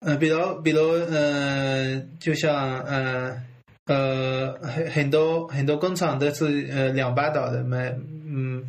[0.00, 3.42] 呃，比如比如呃，就像呃。
[3.88, 7.96] 呃，很很多很多工厂都是呃两班倒的，没
[8.26, 8.60] 嗯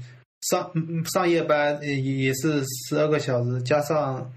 [0.41, 0.71] 上
[1.11, 4.31] 上夜班也也是十二个小时，加上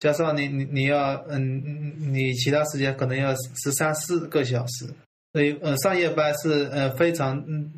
[0.00, 3.32] 加上你你你要嗯你其他时间可能要
[3.62, 4.92] 十三四个小时，
[5.32, 7.72] 所以呃上夜班是呃非常嗯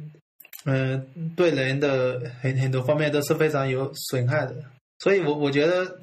[0.65, 4.55] 嗯、对人的很很多方面都是非常有损害的，
[5.01, 5.99] 所以我我觉得。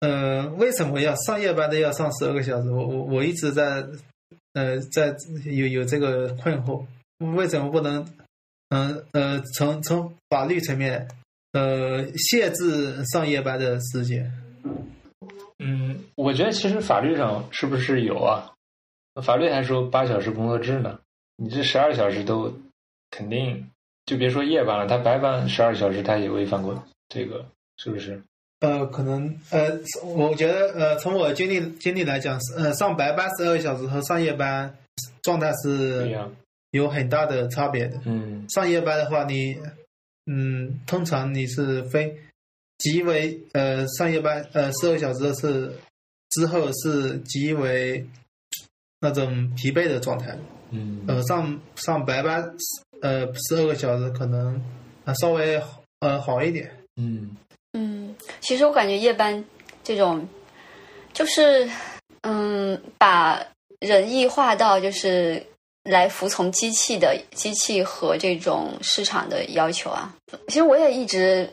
[0.00, 2.70] 呃，为什么要上夜班都要上十二个小时？
[2.70, 3.84] 我我我一直在
[4.52, 5.12] 呃，在
[5.44, 6.86] 有有这个困惑，
[7.34, 8.06] 为什么不能，
[8.68, 11.08] 嗯呃，从从法律层面，
[11.50, 14.32] 呃，限制上夜班的时间？
[15.58, 18.52] 嗯，我觉得其实法律上是不是有啊？
[19.22, 21.00] 法律还说八小时工作制呢，
[21.36, 22.52] 你这十二小时都
[23.10, 23.68] 肯定，
[24.06, 27.44] 就别说夜班了，他白班十二小时他也违反过这个，
[27.76, 28.22] 是不是？
[28.60, 34.74] 呃，可能呃，我觉得呃，从我经历经历来讲，呃，上白班十二个小时和上夜班
[35.22, 36.30] 状态是样。
[36.72, 37.98] 有很大的差别的。
[38.04, 39.56] 嗯上夜班的话，你
[40.26, 42.14] 嗯，通常你是非
[42.78, 45.74] 极为呃上夜班呃十二个小时是
[46.30, 48.04] 之后是极为
[49.00, 50.36] 那种疲惫的状态。
[50.70, 52.44] 嗯呃，上上白班
[53.00, 54.62] 呃十二个小时可能
[55.04, 55.60] 啊稍微
[56.00, 56.70] 呃好一点。
[56.96, 57.36] 嗯
[57.72, 59.42] 嗯，其实我感觉夜班
[59.82, 60.28] 这种，
[61.12, 61.68] 就是
[62.20, 63.42] 嗯，把
[63.80, 65.42] 人异化到就是
[65.84, 70.14] 来服从机器的机器和这种市场的要求啊。
[70.48, 71.48] 其实我也一直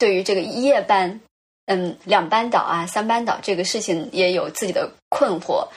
[0.00, 1.20] 对于这个夜班，
[1.66, 5.68] 嗯，两班倒啊，三班倒这个事情也有自己的困惑，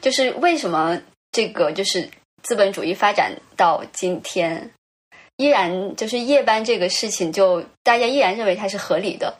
[0.00, 1.02] 就是为什么
[1.32, 2.08] 这个就是
[2.42, 4.70] 资本主义发展到今天。
[5.36, 9.34] 依然就是夜班这个事情就，大家依然认为它是合理的。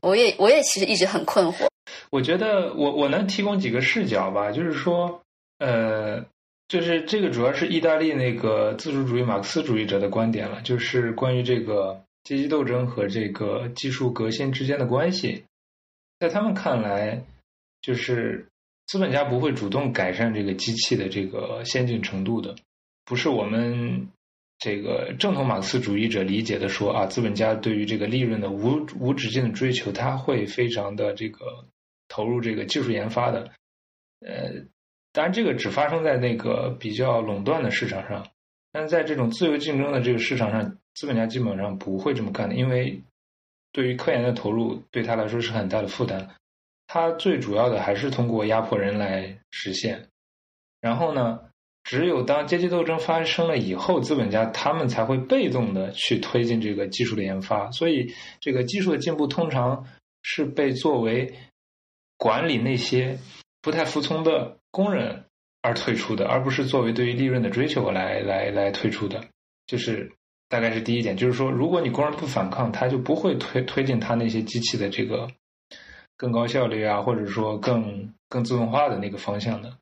[0.00, 1.66] 我也我也其实一直很困惑。
[2.10, 5.22] 我觉得我我能提供几个视角吧，就是说，
[5.58, 6.22] 呃，
[6.68, 15.44] 就是这个主要是意大利那个自主主义马克思主义者的观点了，就是关于这个阶级斗争和这个技术革新之间的关系，
[16.18, 17.24] 在他们看来，
[17.80, 18.48] 就是
[18.86, 22.56] 资本家不会主动改善这个机器的这个先进程度的，
[23.04, 24.08] 不是我们。
[24.58, 31.66] 这个正统马克思主义者理解的说啊，资本家对于这个利润的无无止境的追求，他会非常的这个
[32.08, 33.50] 投入这个技术研发的。
[34.20, 34.64] 呃，
[35.12, 38.28] 当然这个只发生在那个比较垄断的市场上，
[38.72, 43.02] 但是在这种自由竞争的这个市场上，资本家基本上不会这么干的，因为
[43.70, 46.30] 对于科研的投入对他来说是很大的负担。
[46.88, 50.08] 他最主要的还是通过压迫人来实现。
[50.80, 51.40] 然后呢？
[51.88, 57.70] 只有当阶级斗争发生了以后，资本家他们才会被动的去推进这个技术的研发。
[57.70, 59.86] 所以，这个技术的进步通常
[60.20, 61.32] 是被作为
[62.16, 63.20] 管理那些
[63.62, 65.26] 不太服从的工人
[65.62, 69.24] 而退出的，而不是作为对于利润的追求来来来退出的。
[69.68, 70.10] 就是
[70.48, 75.28] 大概是第一点，就是说，如果你工人不反抗，他就不会推推进他那些机器的这个
[76.16, 79.76] 更高效率啊，或者说更更自动化的那个方向的。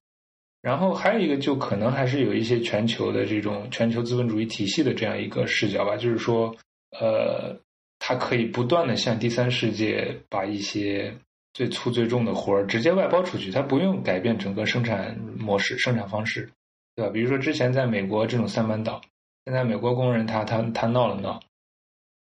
[0.62, 6.56] 然后还有一个，就可能还是有一些全球的这种全球资本主义体系的这样一个视角吧，就是说，
[6.98, 7.54] 呃，
[7.98, 11.14] 它可以不断的向第三世界把一些
[11.52, 16.50] 最粗最重的活儿直接外包出去，它不用改变整个生产模式、生产方式，
[16.96, 17.12] 对吧？
[17.12, 19.02] 比如说之前在美国这种三班倒，
[19.45, 21.40] 现在美国工人他他他闹了闹。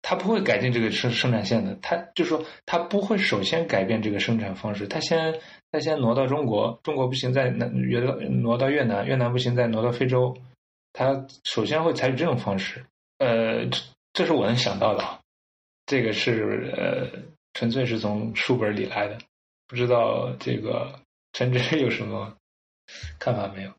[0.04, 5.40] 他不会改进这个生生产线的，他就说他不会首先改变这个生产方式，他先
[5.72, 10.36] 他先挪到中国，中国不行再挪挪到越南，越南不行再挪到非洲，
[10.92, 12.84] 他首先会采取这种方式，
[13.20, 13.68] 呃，
[14.12, 15.20] 这是我能想到的，
[15.86, 17.20] 这个是呃
[17.54, 19.20] 纯粹是从书本里来的，
[19.68, 21.00] 不知道这个
[21.32, 22.36] 陈真 有什么
[23.20, 23.72] 看法没有？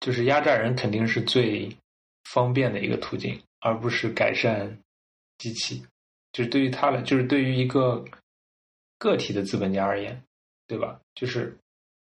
[0.00, 1.76] 就是压榨人肯定是最
[2.32, 4.78] 方便的一个途径，而不是改善。
[5.38, 5.84] 机器，
[6.32, 8.04] 就是对于他来，就是对于一个
[8.98, 10.20] 个体的资本家而言，
[10.66, 11.00] 对吧？
[11.14, 11.56] 就是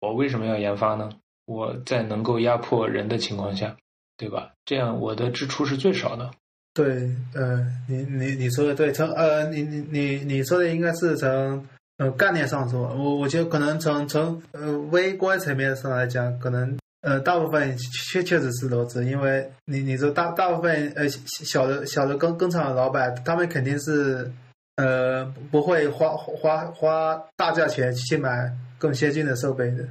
[0.02, 1.10] 我为什么要研发呢？
[1.46, 3.76] 我在能够压迫人的情况下，
[4.16, 4.54] 对吧？
[4.66, 6.30] 这样我的支出是最少的。
[6.76, 6.86] 对，
[7.34, 11.68] 呃，你你你说的对，从呃，你你你你说的应该是从
[11.98, 16.78] 呃概念上说，我我觉得可能从从呃微观层面上来讲，可能。
[17.04, 17.78] 呃，大部分
[18.10, 24.32] 确确实是如此，因为你你说大大部分呃小的小的工工厂的老板，他们肯定是
[24.78, 29.86] 呃不会花花花大价钱去买更先进的设备的，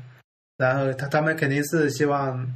[0.56, 2.50] 然后他他们肯定是希望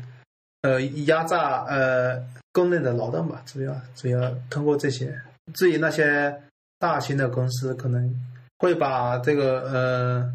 [0.63, 2.19] 呃压榨呃
[2.51, 5.15] 工人的劳动吧，主要主要通过这些。
[5.53, 6.35] 至于那些
[6.79, 8.11] 大型的公司，可能
[8.61, 10.33] 会把这个呃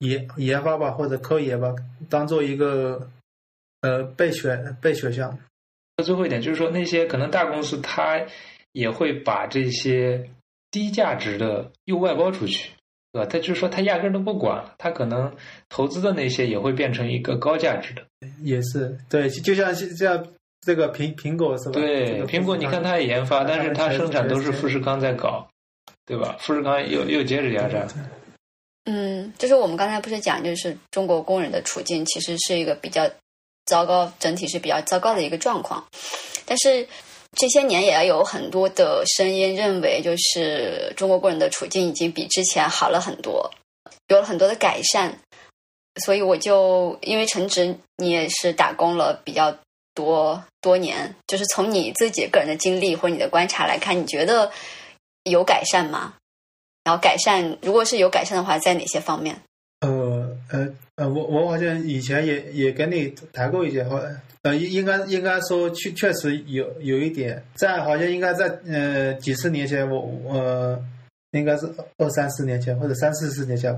[0.00, 1.74] 研研发吧或者科研吧
[2.10, 3.08] 当做一个。
[3.82, 5.38] 呃，备选备选项。
[6.02, 8.20] 最后一点就是说，那些可能大公司，它
[8.72, 10.28] 也会把这些
[10.70, 12.70] 低价值的又外包出去，
[13.12, 13.28] 对吧？
[13.30, 15.32] 他就是说，他压根都不管，他可能
[15.68, 18.02] 投资的那些也会变成一个高价值的。
[18.42, 20.26] 也是对，就像像
[20.62, 21.72] 这个苹苹果是吧？
[21.72, 25.46] 对，苹果你看它也研发，但是它生产都是富士康在搞，
[26.06, 26.36] 对吧？
[26.40, 27.86] 富士康又又接着压榨。
[28.86, 33.08] 嗯，就是我们刚才不是讲，就是中国工人的处境其实是一个比较。
[33.66, 35.84] 糟糕，整体是比较糟糕的一个状况。
[36.44, 36.86] 但是
[37.36, 43.50] 这些年也有很多的声音认为，就是中国工人的处境已经比之前好了很多，
[44.08, 45.18] 有了很多的改善。
[46.04, 49.54] 所以我就因为陈直，你也是打工了比较
[49.94, 54.50] 多多年，就是从你自己个人的经历或者你的观察来看，你觉得
[55.24, 56.14] 有改善吗？
[56.82, 59.40] 然后改善，如果是有改善的话，在哪些方面？
[59.82, 60.68] 呃呃。
[60.96, 63.98] 呃，我我好像以前也也跟你谈过一些，好，
[64.42, 70.84] 呃，应应该应该说确确实有有一点，在好像应该在呃几十年前，我我
[71.30, 71.66] 应该是
[71.96, 73.74] 二三十年前或者三四十年前，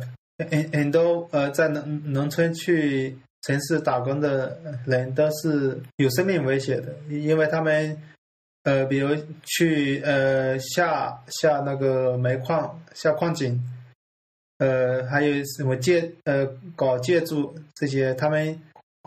[0.51, 7.97] 很很多呃在农农村去城市打工的人都是有生命危险的，因为他们
[8.65, 13.63] 呃比如去呃下下那个煤矿下矿井。
[14.59, 16.47] 呃，还有什么建呃
[16.77, 18.57] 搞建筑这些，他们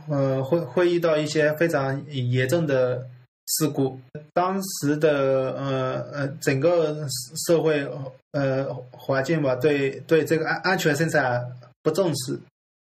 [0.09, 3.07] 呃会会遇到一些非常严重的
[3.47, 3.97] 事故。
[4.34, 7.07] 当时的呃呃整个
[7.47, 7.88] 社会
[8.31, 11.41] 呃环境吧，对对这个安安全生产
[11.81, 12.38] 不重视。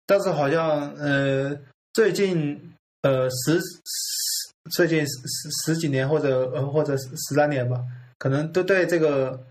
[0.05, 1.57] 但是好像呃
[1.93, 7.83] 最近呃十十最近十十十几年或者呃或者十来年吧，
[8.19, 9.43] 可能都对这个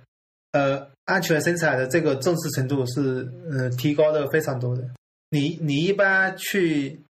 [0.52, 0.88] 呃。
[1.10, 4.84] 安全生产的这个重视程度是呃提高的非常多的。
[5.30, 7.00] 你你一般去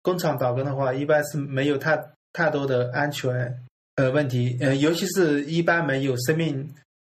[0.00, 2.00] 工厂打工的话，一般是没有太
[2.32, 3.52] 太多的安全
[3.96, 6.68] 呃问题，呃尤其是一般没有生命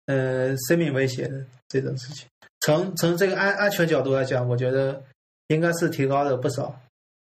[0.06, 2.28] 呃生命危险的这种事情。
[2.60, 5.02] 从从这个安安全角度来讲，我觉得
[5.48, 6.80] 应该是提高了不少。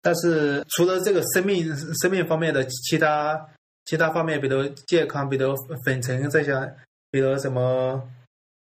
[0.02, 3.50] 但是除了这个生命生命方面的其他
[3.86, 5.56] 其他方面，比如健康，比如
[5.86, 6.52] 粉尘这些，
[7.10, 8.04] 比如什么。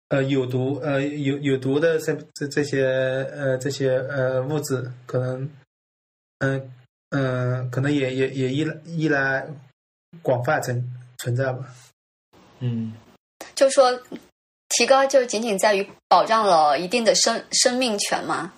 [0.09, 2.87] 呃，有毒呃有有毒的这这这些
[3.33, 5.51] 呃这些呃物质，可能
[6.39, 6.71] 嗯
[7.11, 9.45] 嗯，可能也也也依依赖
[10.23, 10.81] 广泛存
[11.19, 11.75] 存在吧。
[12.61, 12.93] 嗯，
[13.57, 14.01] 就是说，
[14.69, 18.53] 提高就仅仅在于保障了一定的生生命权吗？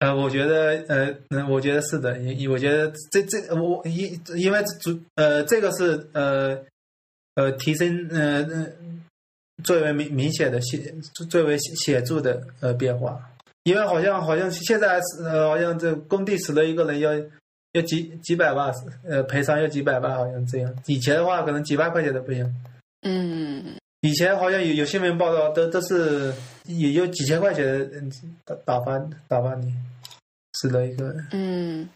[0.00, 6.62] 呃，我觉得呃嗯，我觉得是的，因我觉得这这我因因为主呃这个是呃
[7.36, 9.04] 呃提升呃嗯。
[9.64, 10.80] 最为明明显的显
[11.28, 13.20] 最为显著的呃变化，
[13.64, 17.12] 因为好像好像现在呃好像这工地死了一个人要
[17.72, 18.72] 要几几百万
[19.04, 22.54] 呃赔偿要几百万好像这样，以前的话可能几万块钱都不行。
[23.02, 26.32] 嗯，以前好像有有新闻报道都都是
[26.64, 28.10] 也有几千块钱
[28.44, 28.98] 打打发
[29.28, 29.72] 打发你
[30.54, 31.26] 死了一个人。
[31.32, 31.88] 嗯，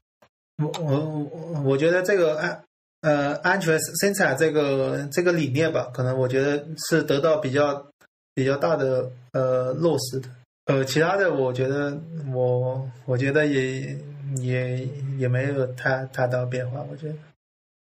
[0.62, 1.00] 我我
[1.32, 2.62] 我我觉得这个安
[3.02, 7.86] 呃安全生产这个这个理念吧，可能我觉得是得到比较
[8.34, 10.28] 比较大的呃落实的。
[10.64, 12.00] 呃，其他的我觉得
[12.32, 13.98] 我我觉得也
[14.40, 14.88] 也
[15.18, 16.86] 也没有太太大变化。
[16.90, 17.14] 我觉得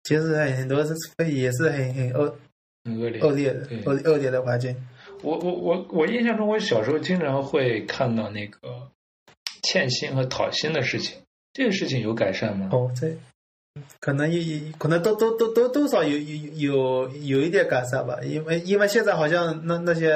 [0.04, 0.94] 其实很很多是
[1.28, 2.36] 也是很很恶
[2.84, 4.76] 很恶劣恶劣的对恶恶劣的环境。
[5.22, 8.58] 我我我我印象中，我小时候经常会看到那个
[9.62, 11.18] 欠薪和讨薪的事情，
[11.52, 12.68] 这个事情有改善吗？
[12.70, 13.16] 哦，这
[14.00, 20.10] 可能也可能都都都都多少有有有有一点改善吧，因为因为现在好像那那些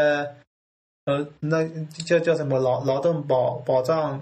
[1.07, 1.67] 呃那
[2.05, 4.21] 叫叫什么劳劳动保保障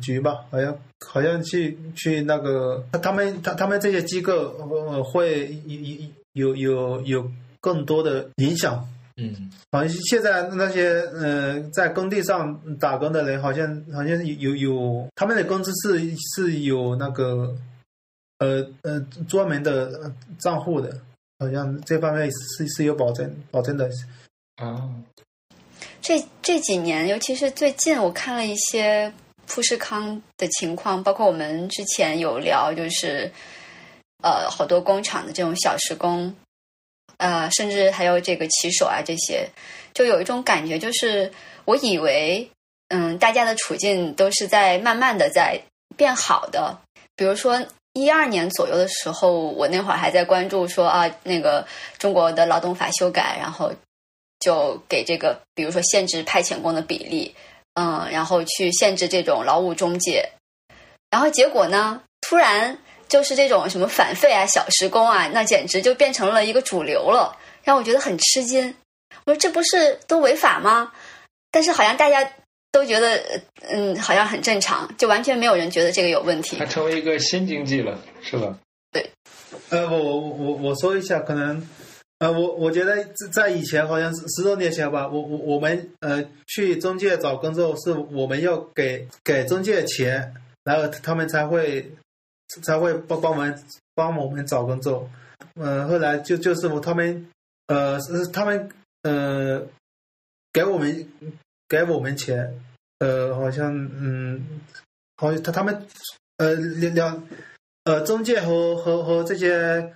[0.00, 5.56] 局吧，好像好像去去那个他们他他们这些机构呃会
[6.34, 7.30] 有有有有
[7.60, 8.86] 更多的影响。
[9.20, 15.98] 嗯好像现在那些呃在工地上打工的人，好像好像有有有他们的工资是
[16.36, 17.52] 是有那个
[18.38, 20.96] 呃呃专门的账户的，
[21.40, 23.90] 好像这方面是是有保证保证的。
[24.56, 24.88] 啊，
[26.00, 29.12] 这这几年，尤其是最近，我看了一些
[29.46, 33.30] 富士康的情况，包括我们之前有聊，就是
[34.22, 36.34] 呃，好多工厂的这种小时工，
[37.16, 39.48] 呃，甚至还有这个骑手啊，这些，
[39.92, 41.32] 就有一种感觉，就是
[41.64, 42.48] 我以为，
[42.88, 45.60] 嗯，大家的处境都是在慢慢的在
[45.96, 46.78] 变好的，
[47.16, 47.66] 比如说。
[48.02, 51.66] 一二年左右的时候，我那会儿还在关注说啊，那个
[51.98, 53.72] 中国的劳动法修改，然后
[54.40, 57.34] 就给这个，比如说限制派遣工的比例，
[57.74, 60.28] 嗯，然后去限制这种劳务中介，
[61.10, 68.74] 然后结果呢，突然就是这种什么返费啊、小时工啊，那简直就变成了一个主流了，让我觉得很吃惊。
[69.24, 70.92] 我说这不是都违法吗？
[71.50, 72.30] 但是好像大家
[72.70, 73.20] 都觉得，
[73.68, 76.64] 嗯，好像很正常，就完全没有人觉得这个有问题它。
[76.66, 78.58] 成为一个新经济了，是吧？
[78.92, 79.10] 对
[79.70, 81.66] 呃，我我我我说一下，可能
[82.18, 90.34] 呃，我我觉得在在以前好像是十多年前吧，我我我们呃去中介找工作，是我们要给给中介钱，
[90.64, 91.90] 然后他们才会
[92.62, 93.64] 才会帮帮我们
[93.94, 95.08] 帮我们找工作。
[95.54, 97.26] 呃，后来就就是我他们
[97.66, 98.68] 呃是他们
[99.02, 99.62] 呃
[100.52, 101.08] 给我们
[101.68, 102.52] 给我们钱，
[102.98, 104.44] 呃，好像嗯，
[105.16, 105.86] 好像他他们
[106.38, 107.28] 呃两两。
[107.84, 109.94] 呃，中介和和和这些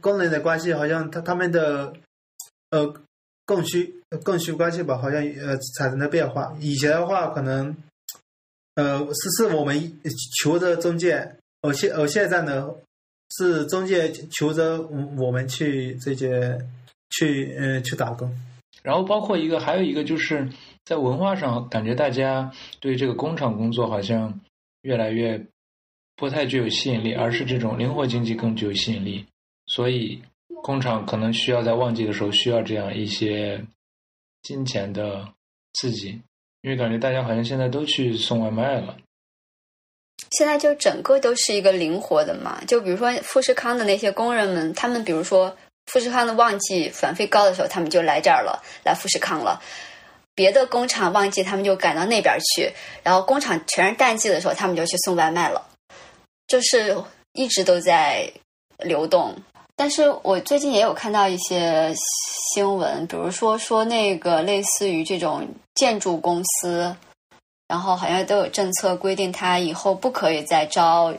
[0.00, 1.92] 工人的关系，好像他他们的
[2.70, 2.94] 呃
[3.44, 3.92] 供需
[4.22, 6.54] 供需关系吧，好像呃产生了变化。
[6.60, 7.76] 以前的话，可能
[8.76, 10.00] 呃是是我们
[10.40, 12.72] 求着中介，而现而现在呢，
[13.30, 16.56] 是中介求着我们去这些
[17.10, 18.32] 去呃去打工。
[18.84, 20.48] 然后包括一个，还有一个就是
[20.84, 22.50] 在文化上，感觉大家
[22.80, 24.40] 对这个工厂工作好像
[24.82, 25.40] 越来越
[26.16, 29.24] 不太具有吸引力，而是这种灵活经济更具有吸引力。
[29.66, 30.20] 所以
[30.62, 33.64] 工厂可能需要在旺季的时候需要这样一些
[34.42, 35.26] 金钱的
[35.74, 36.20] 刺激，
[36.62, 38.96] 因为感觉大家好像现在都去送外卖了。
[40.30, 45.56] 现在就整个都是一个灵活的嘛，就比如说富士康的那些工人们，他们比如说
[45.86, 49.60] 富士康的旺季返费高的时候，他们就来这儿了，来富士康了。
[50.34, 52.72] 别的工厂旺季，他们就赶到那边去，
[53.02, 55.64] 然后工厂全是淡季的时候，他们就去送外卖了，
[56.46, 56.96] 就是
[57.32, 58.32] 一直都在
[58.78, 59.34] 流动。
[59.74, 61.92] 但是我最近也有看到一些
[62.54, 66.94] 新闻，比如说说那个类似于这种建筑公司，
[67.66, 71.12] 然后好像都有政策规定，他以后不可以再招，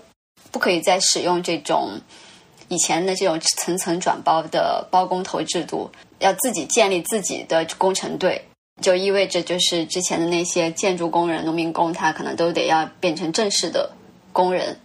[0.52, 2.00] 不可以再使用这种
[2.68, 8.46] 以前的这种层层转包的包工头制度，要自己建立自己的工程队，
[8.82, 13.92] 就意味着就是之前的那些建筑工人、农民工，他可能都得要变成正式的
[14.32, 14.78] 工人。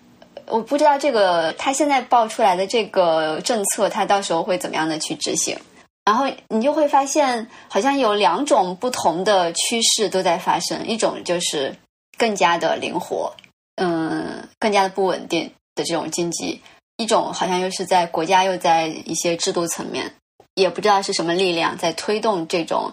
[0.47, 5.57] 我不知道这个他现在报出来的这个政策，他到时候会怎么样的去执行？
[6.05, 11.77] 然后你就会发现，好像有两种不同的趋势都在发生，一种就是
[12.17, 13.31] 更加的灵活，
[13.77, 16.59] 嗯，更加的不稳定的这种经济；
[16.97, 20.11] 一种好像又是在国家又在一些制度层面，
[20.55, 22.91] 也不知道是什么力量在推动这种，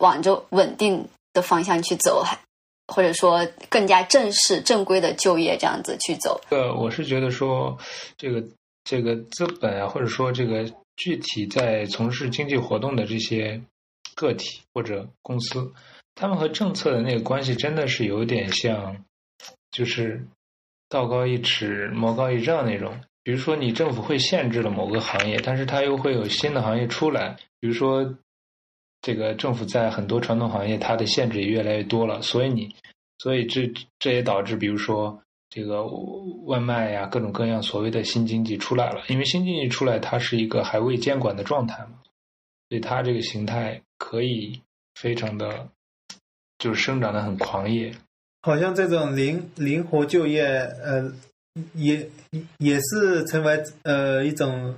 [0.00, 2.38] 往着稳定的方向去走，还
[2.88, 6.40] 或者说更加正式、正规的就业这样子去走。
[6.50, 7.78] 呃，我是觉得说，
[8.16, 8.44] 这个
[8.82, 13.60] 这个资本啊，或者说这个具体在从事经济活动的这些
[14.16, 15.72] 个体或者公司，
[16.16, 18.96] 他们和政策的那个关系真的是有点像，
[19.70, 20.26] 就是
[20.88, 22.98] 道高一尺，魔高一丈那种。
[23.22, 27.36] 比如说，你政府会限制了某个行业，但是它又会有新的行业出来。
[27.60, 28.16] 比如说，
[29.02, 32.74] 这个政府在很多传统行业，它的限制也越来越多了，所以你，
[33.18, 35.84] 所以这这也导致，比如说这个
[36.46, 39.02] 外卖呀，各种各样所谓的新经济出来了。
[39.08, 41.98] 因为新经济出来，它是一个还未监管的状态嘛，
[42.68, 44.60] 所以它这个形态可以
[44.94, 45.68] 非常的，
[46.58, 47.92] 就是生长的很狂野。
[48.42, 51.12] 好像这种灵灵活就业，呃。
[51.74, 52.08] 也
[52.58, 54.76] 也是成为呃一种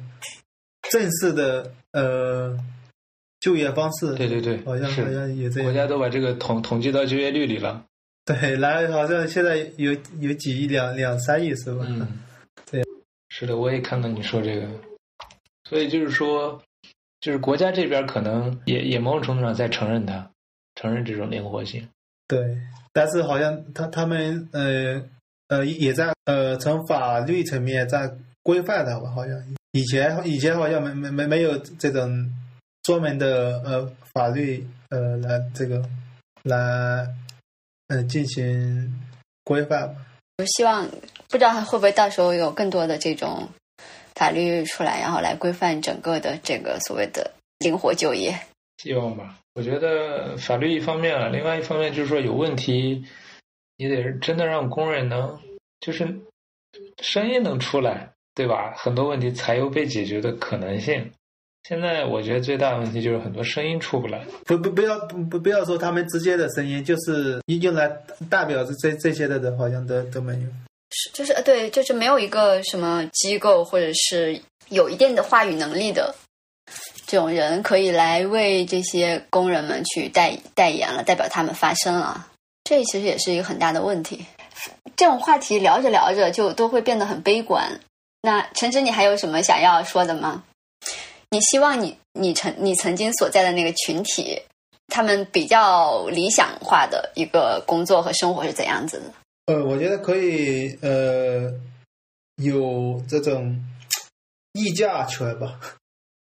[0.90, 2.58] 正式的呃
[3.42, 4.14] 就业方式。
[4.14, 5.70] 对对对，好像好像也这样。
[5.70, 7.84] 国家都把这个统统计到就业率里了。
[8.24, 11.84] 对，来好像现在有有几亿两两三亿是吧？
[11.86, 12.08] 嗯，
[12.70, 12.82] 对，
[13.28, 14.66] 是的，我也看到你说这个。
[15.68, 16.62] 所以就是说，
[17.20, 20.30] 就是国家这边可能也也某种程度上在承认它，
[20.76, 21.86] 承认这种灵活性。
[22.26, 22.56] 对，
[22.94, 25.02] 但是好像他他们呃。
[25.48, 28.10] 呃，也在呃，从法律层面在
[28.42, 29.36] 规范它吧，好像
[29.72, 32.08] 以前以前好像没没没没有这种
[32.82, 35.82] 专门的呃法律呃来这个
[36.42, 37.06] 来
[37.88, 39.00] 呃进行
[39.44, 39.94] 规范吧。
[40.38, 40.88] 我希望
[41.28, 43.48] 不知道会不会到时候有更多的这种
[44.14, 48.38] 法律出来，然后来规范整个的这个所谓的灵活就业。
[48.78, 53.04] 希望吧，我觉得法律一方面了，另外一方面就是说有问题。
[53.78, 55.40] 你得真的让工人能，
[55.80, 56.20] 就是
[57.02, 58.74] 声音能出来，对吧？
[58.76, 61.10] 很多问题才有被解决的可能性。
[61.68, 64.24] 现在我觉得最大的问题就是很多声音出不来。
[64.44, 67.88] 不不不要不不不要说他们直接的声音，就是用来
[68.28, 70.40] 代表这这些的人，好像都都没有。
[70.90, 74.38] 是就是对，就是没有一个什么机构或者是
[74.70, 76.14] 有一定的话语能力的
[77.06, 82.26] 这种人，可以来为这些工人们去代代言了，代表他们发声了。
[82.64, 84.26] 这其实也是一个很大的问题。
[84.96, 87.80] 这种话题聊着聊着就都会变得很悲观。
[88.20, 90.42] 那陈芝，你还有什么想要说的吗？
[91.32, 94.40] 你希望你你曾你曾经所在的那个群体，
[94.88, 99.04] 他们比较理想化的一个工作和生活是怎样子的？
[99.46, 101.50] 呃，我觉得可以，呃，
[102.36, 103.58] 有这种
[104.52, 105.58] 议价权吧，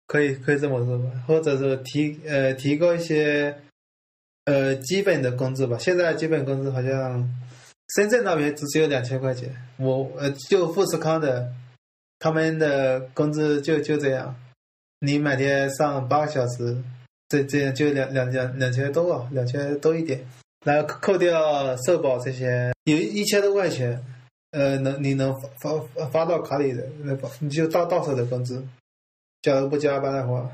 [0.08, 3.56] 可以可以这么说吧，或者是提呃提高一些。
[4.46, 7.30] 呃，基本的工资吧，现在基本工资好像
[7.96, 9.56] 深圳那边只只有两千块钱。
[9.78, 11.48] 我呃，就富士康的，
[12.18, 14.36] 他们的工资就就这样。
[15.04, 16.78] 你每天上八个小时，
[17.28, 20.24] 这这样就两两两两千多啊，两千多一点。
[20.64, 24.00] 然后扣掉社保这些，有一千多块钱，
[24.52, 28.64] 呃，能你能发发发到卡里的，那你就到到手的工资。
[29.42, 30.50] 假如不加班的话，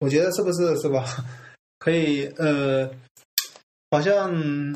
[0.00, 1.04] 我觉得是不是是吧？
[1.80, 2.88] 可以呃。
[3.90, 4.32] 好像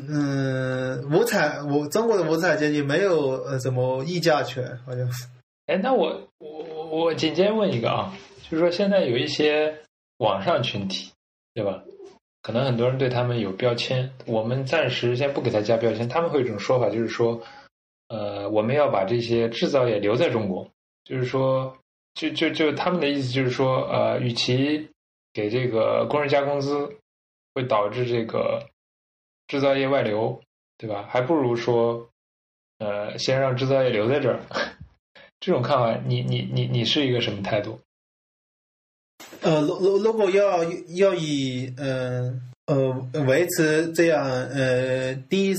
[0.07, 5.25] 嗯，无产我中国的无产阶级没有呃什么议价权，好像是。
[5.65, 8.13] 哎，那我我我我紧接问一个啊，
[8.49, 9.81] 就是说现在有一些
[10.17, 11.11] 网上群体，
[11.53, 11.83] 对吧？
[12.41, 16.07] 可能很多人对他们有标签，我们暂时先不给他加标签。
[16.07, 17.41] 他们会有一种说法，就是说，
[18.07, 20.69] 呃，我们要把这些制造业留在中国，
[21.03, 21.77] 就是说，
[22.13, 24.89] 就就就他们的意思就是说，呃，与其
[25.33, 26.97] 给这个工人加工资，
[27.53, 28.67] 会导致这个。
[29.49, 30.41] 制造业外流，
[30.77, 31.07] 对吧？
[31.09, 32.09] 还不如说，
[32.79, 34.41] 呃，先让制造业留在这儿。
[35.39, 37.79] 这种看法，你你你你是一个什么态度？
[39.41, 40.63] 呃，如如如果要
[40.95, 45.55] 要以嗯呃维持这样呃低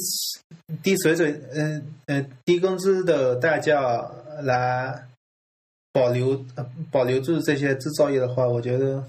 [0.83, 4.11] 低水准嗯嗯低工资的代价
[4.43, 5.07] 来
[5.93, 6.45] 保留
[6.91, 9.05] 保留住这些制造业的话，我觉得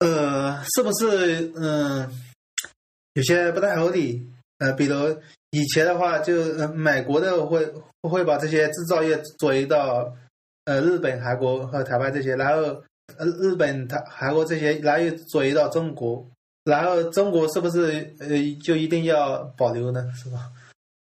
[0.00, 2.08] 呃是不是嗯？
[3.14, 4.26] 有些不太合理，
[4.56, 4.94] 呃，比如
[5.50, 10.10] 以前的话，就美国的会会把这些制造业转移到
[10.64, 12.82] 呃日本、韩国和台湾这些，然后
[13.18, 16.26] 呃日本、他韩国这些，然后转移到中国，
[16.64, 18.28] 然后中国是不是呃
[18.62, 20.08] 就一定要保留呢？
[20.14, 20.50] 是吧？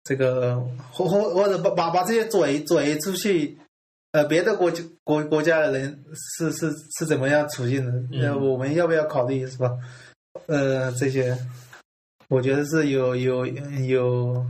[0.04, 0.60] 这个
[0.92, 3.58] 或或或者把把把这些转移转移出去，
[4.12, 6.04] 呃，别的国家国国家的人
[6.38, 8.18] 是是是怎么样处境的？
[8.18, 9.72] 那，我们要不要考虑是吧？
[10.48, 11.38] 呃，这些。
[12.30, 14.44] 我觉得是有有有，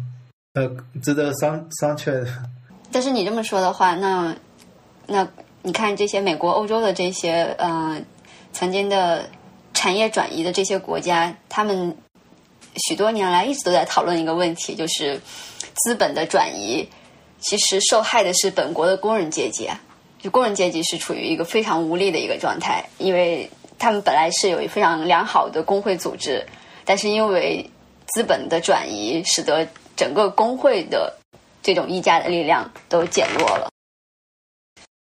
[0.54, 2.28] 呃，值得商商榷的。
[2.94, 4.34] 但是你这么说的话，那
[5.06, 5.28] 那
[5.66, 8.00] 你看这些美国、欧洲的这些呃
[8.52, 9.30] 曾经的
[9.74, 11.98] 产业转移的这些国家，他们
[12.86, 15.20] 许多年来一直都在讨论一个问题，就是
[15.74, 16.88] 资本的转移，
[17.40, 19.70] 其实受害的是本国的工人阶级。
[20.20, 23.50] 就工人阶级是处于一个非常无力的一个状态，因为
[23.80, 26.46] 他们本来是有非常良好的工会组织，
[26.86, 27.70] 但是因为
[28.08, 29.68] 资本的转移，使得
[29.98, 31.14] 整个工会的
[31.62, 33.73] 这种议价的力量都减弱了。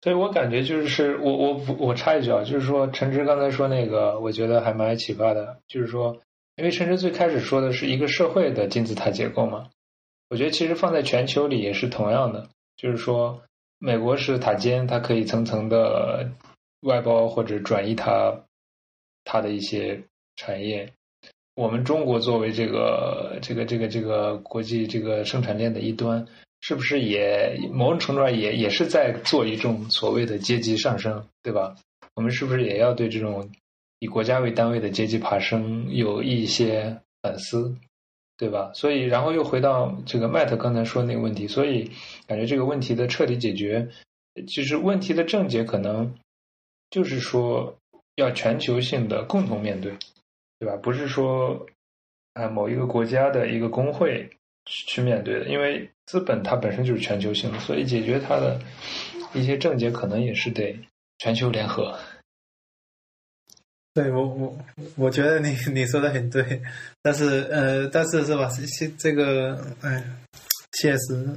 [0.01, 6.21] 所以我感觉就是我我我插一句啊，就是说陈芝刚才说那个，我觉得还蛮有启发的，就是说，
[6.55, 9.69] 因为陈芝最开始说的是一个社会的金字塔结构嘛，
[10.29, 13.41] 我觉得其实放在全球里也是同样的，就是说。
[13.81, 16.31] 美国是塔尖，它可以层层的
[16.81, 18.41] 外包或者转移它
[19.23, 20.03] 它的一些
[20.35, 20.91] 产业。
[21.55, 26.27] 我们中国作为这个这个这个这个国际这个生产链的一端，
[26.61, 31.75] 是不是也某种程度上也也是在做一种所谓的阶级上升，对吧？
[32.15, 33.49] 我们是不是也要对这种
[33.99, 37.75] 以国家为单位的阶级爬升有一些反思？
[38.37, 38.71] 对吧？
[38.73, 41.91] 所以，然后又回到这个麦特刚才说那个问题，所以
[42.25, 43.89] 感觉这个问题的彻底解决，
[44.47, 46.15] 其实问题的症结可能
[46.89, 47.77] 就是说
[48.15, 49.91] 要全球性的共同面对，
[50.57, 50.77] 对吧？
[50.77, 51.67] 不是说
[52.33, 54.29] 啊某一个国家的一个工会
[54.65, 58.59] 去面对的，因为资本它本身就是全球性的，所以解决它的
[59.31, 60.75] 一些症结可能也是得
[61.19, 61.95] 全球联合。
[63.93, 64.57] 对我我
[64.95, 66.61] 我觉得你你说的很对，
[67.03, 68.49] 但是呃，但是是吧？
[68.49, 70.03] 现这个哎，
[70.73, 71.29] 现实。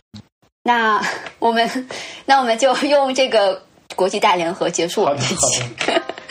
[0.62, 1.00] 那
[1.38, 1.88] 我们
[2.26, 3.62] 那我们就用这个
[3.96, 5.64] 国际大联合结束我们这期。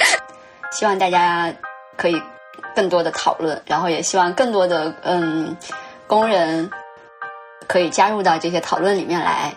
[0.71, 1.51] 希望大家
[1.97, 2.21] 可以
[2.75, 5.57] 更多的讨论，然后也希望更多的嗯
[6.05, 6.69] 工人
[7.67, 9.53] 可以加入到这些讨论里面来。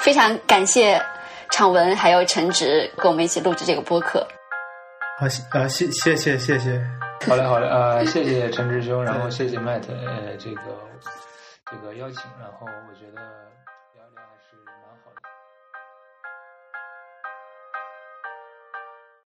[0.00, 1.00] 非常感谢
[1.50, 4.26] 常文还有陈直跟我们一起录制这个播客。
[5.18, 6.80] 好，啊，谢谢谢谢谢，
[7.26, 10.62] 好嘞好嘞，呃， 谢谢陈直兄，然后谢谢 Matt，呃，这个
[11.70, 13.20] 这个邀请，然后我觉得。